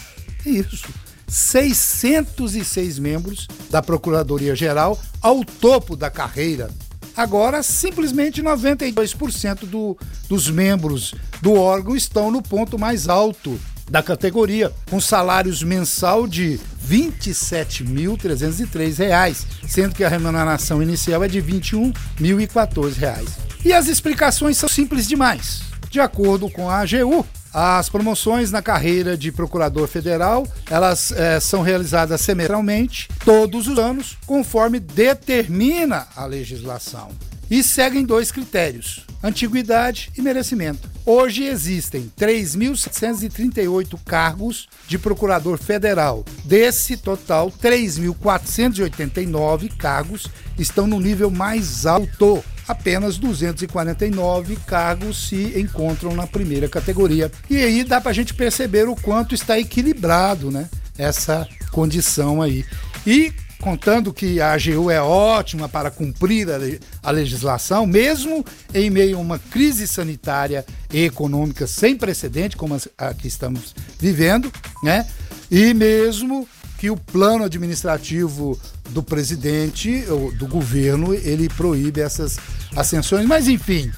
[0.45, 0.89] Isso.
[1.29, 6.69] 606 membros da Procuradoria Geral ao topo da carreira
[7.17, 9.97] Agora, simplesmente 92% do,
[10.29, 13.59] dos membros do órgão estão no ponto mais alto
[13.89, 16.59] da categoria, com salários mensal de
[16.89, 23.29] R$ 27.303, sendo que a remuneração inicial é de R$ 21.014.
[23.65, 25.63] E as explicações são simples demais.
[25.95, 31.63] De acordo com a AGU, as promoções na carreira de procurador federal, elas é, são
[31.63, 37.13] realizadas semestralmente, todos os anos, conforme determina a legislação.
[37.49, 40.91] E seguem dois critérios: antiguidade e merecimento.
[41.07, 46.25] Hoje existem 3.738 cargos de procurador federal.
[46.45, 50.27] Desse total, 3.489 cargos
[50.59, 57.31] estão no nível mais alto apenas 249 cargos se encontram na primeira categoria.
[57.49, 62.65] E aí dá para a gente perceber o quanto está equilibrado né, essa condição aí.
[63.07, 66.59] E contando que a AGU é ótima para cumprir a,
[67.03, 68.45] a, legislação, mesmo
[68.75, 74.53] em meio a uma crise sanitária e econômica sem precedente, como a que estamos vivendo,
[74.83, 75.07] né?
[75.51, 76.47] E mesmo
[76.79, 78.61] que o plano administrativo
[78.91, 82.39] do presidente, ou do governo, ele proíbe essas
[82.77, 83.27] ascensões.
[83.27, 83.91] Mas enfim,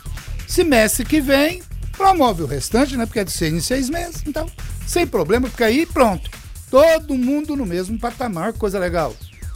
[0.46, 1.62] semestre que vem,
[1.96, 3.06] promove o restante, né?
[3.06, 4.22] Porque é de seis em seis meses.
[4.26, 4.50] Então,
[4.86, 6.30] sem problema, porque aí pronto.
[6.70, 9.14] Todo mundo no mesmo patamar, coisa legal,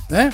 [0.08, 0.32] né?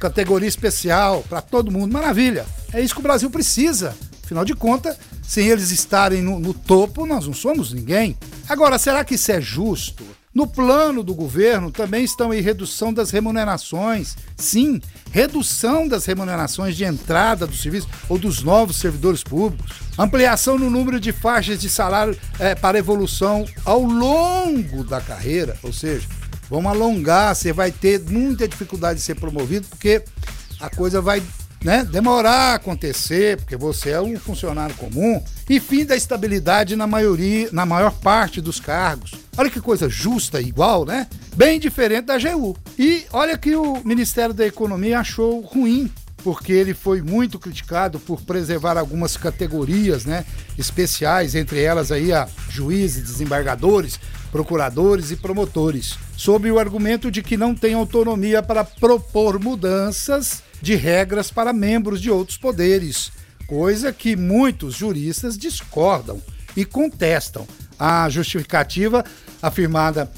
[0.00, 2.46] Categoria especial para todo mundo, maravilha.
[2.72, 3.94] É isso que o Brasil precisa.
[4.24, 8.16] Afinal de contas, sem eles estarem no, no topo, nós não somos ninguém.
[8.48, 10.04] Agora, será que isso é justo?
[10.36, 14.18] No plano do governo também estão em redução das remunerações.
[14.36, 19.78] Sim, redução das remunerações de entrada do serviço ou dos novos servidores públicos.
[19.98, 25.72] Ampliação no número de faixas de salário é, para evolução ao longo da carreira, ou
[25.72, 26.06] seja,
[26.50, 30.04] vamos alongar, você vai ter muita dificuldade de ser promovido porque
[30.60, 31.22] a coisa vai
[31.64, 36.86] né, demorar a acontecer, porque você é um funcionário comum, e fim da estabilidade na
[36.86, 39.25] maioria, na maior parte dos cargos.
[39.38, 41.06] Olha que coisa justa igual, né?
[41.34, 42.56] Bem diferente da AGU.
[42.78, 45.90] E olha que o Ministério da Economia achou ruim
[46.26, 50.24] porque ele foi muito criticado por preservar algumas categorias, né,
[50.58, 54.00] especiais, entre elas aí a juízes, desembargadores,
[54.32, 60.74] procuradores e promotores, sob o argumento de que não tem autonomia para propor mudanças de
[60.74, 63.12] regras para membros de outros poderes,
[63.46, 66.20] coisa que muitos juristas discordam
[66.56, 67.46] e contestam.
[67.78, 69.04] A justificativa
[69.42, 70.10] afirmada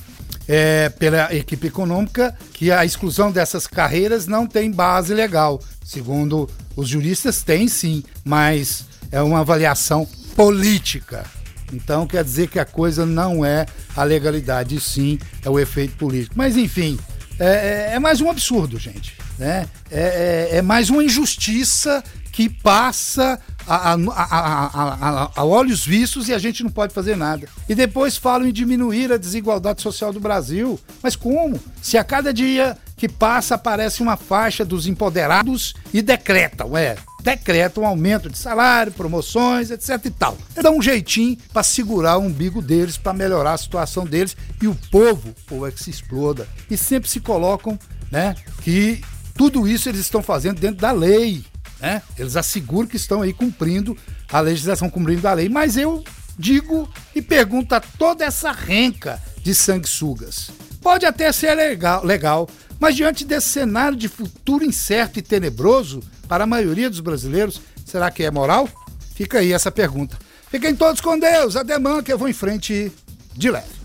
[0.47, 5.61] é, pela equipe econômica que a exclusão dessas carreiras não tem base legal.
[5.85, 11.25] Segundo os juristas, tem sim, mas é uma avaliação política.
[11.73, 16.35] Então quer dizer que a coisa não é a legalidade, sim, é o efeito político.
[16.37, 16.99] Mas enfim,
[17.39, 19.17] é, é, é mais um absurdo, gente.
[19.39, 19.67] Né?
[19.91, 26.35] É, é, é mais uma injustiça que passa a, a, a, a, olhos vistos e
[26.35, 27.49] a gente não pode fazer nada.
[27.69, 30.79] E depois falam em diminuir a desigualdade social do Brasil.
[31.03, 31.61] Mas como?
[31.83, 37.83] Se a cada dia que passa aparece uma faixa dos empoderados e decretam, é, decretam
[37.83, 40.39] um aumento de salário, promoções, etc e tal.
[40.55, 44.75] Dá um jeitinho para segurar o umbigo deles, para melhorar a situação deles e o
[44.91, 46.49] povo, o povo é que se exploda.
[46.71, 47.79] E sempre se colocam,
[48.11, 49.01] né, que
[49.35, 51.45] tudo isso eles estão fazendo dentro da lei.
[51.81, 52.03] Né?
[52.19, 53.97] Eles asseguram que estão aí cumprindo
[54.31, 55.49] a legislação, cumprindo a lei.
[55.49, 56.03] Mas eu
[56.39, 60.51] digo e pergunto a toda essa renca de sanguessugas.
[60.81, 62.49] Pode até ser legal, legal,
[62.79, 68.11] mas diante desse cenário de futuro incerto e tenebroso para a maioria dos brasileiros, será
[68.11, 68.69] que é moral?
[69.15, 70.19] Fica aí essa pergunta.
[70.51, 72.93] Fiquem todos com Deus, ademã que eu vou em frente
[73.35, 73.79] de leve.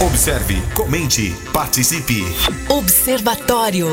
[0.00, 2.24] Observe, comente, participe.
[2.68, 3.86] Observatório.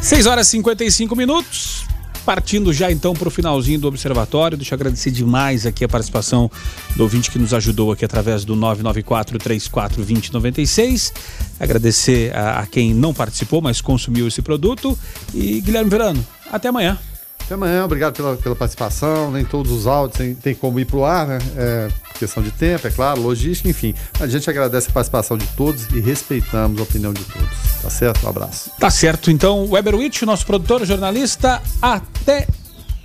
[0.00, 1.86] 6 horas e 55 minutos.
[2.24, 6.48] Partindo já então para o finalzinho do observatório, deixa eu agradecer demais aqui a participação
[6.94, 11.12] do ouvinte que nos ajudou aqui através do 994-34-2096.
[11.58, 14.96] Agradecer a, a quem não participou, mas consumiu esse produto.
[15.34, 16.96] E Guilherme Verano, até amanhã.
[17.44, 19.30] Até amanhã, obrigado pela, pela participação.
[19.30, 21.38] Nem todos os áudios tem, tem como ir para o ar, né?
[21.56, 21.88] É,
[22.18, 23.94] questão de tempo, é claro, logística, enfim.
[24.20, 27.48] A gente agradece a participação de todos e respeitamos a opinião de todos.
[27.82, 28.24] Tá certo?
[28.24, 28.70] Um abraço.
[28.78, 29.30] Tá certo.
[29.30, 32.46] Então, Weber Witt, nosso produtor, jornalista, até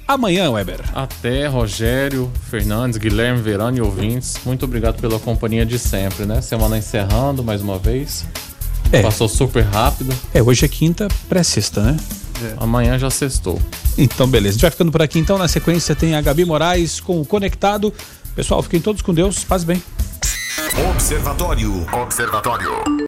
[0.07, 0.81] amanhã, Weber.
[0.93, 4.35] Até, Rogério, Fernandes, Guilherme, Verano e ouvintes.
[4.45, 6.41] Muito obrigado pela companhia de sempre, né?
[6.41, 8.25] Semana encerrando mais uma vez.
[8.91, 9.01] É.
[9.01, 10.13] Passou super rápido.
[10.33, 11.97] É, hoje é quinta, pré-sexta, né?
[12.43, 12.53] É.
[12.57, 13.59] Amanhã já sextou.
[13.97, 14.49] Então, beleza.
[14.49, 15.19] A gente vai ficando por aqui.
[15.19, 17.93] Então, na sequência, tem a Gabi Moraes com o Conectado.
[18.35, 19.43] Pessoal, fiquem todos com Deus.
[19.43, 19.81] Paz bem.
[20.91, 21.85] Observatório.
[21.91, 22.97] Observatório.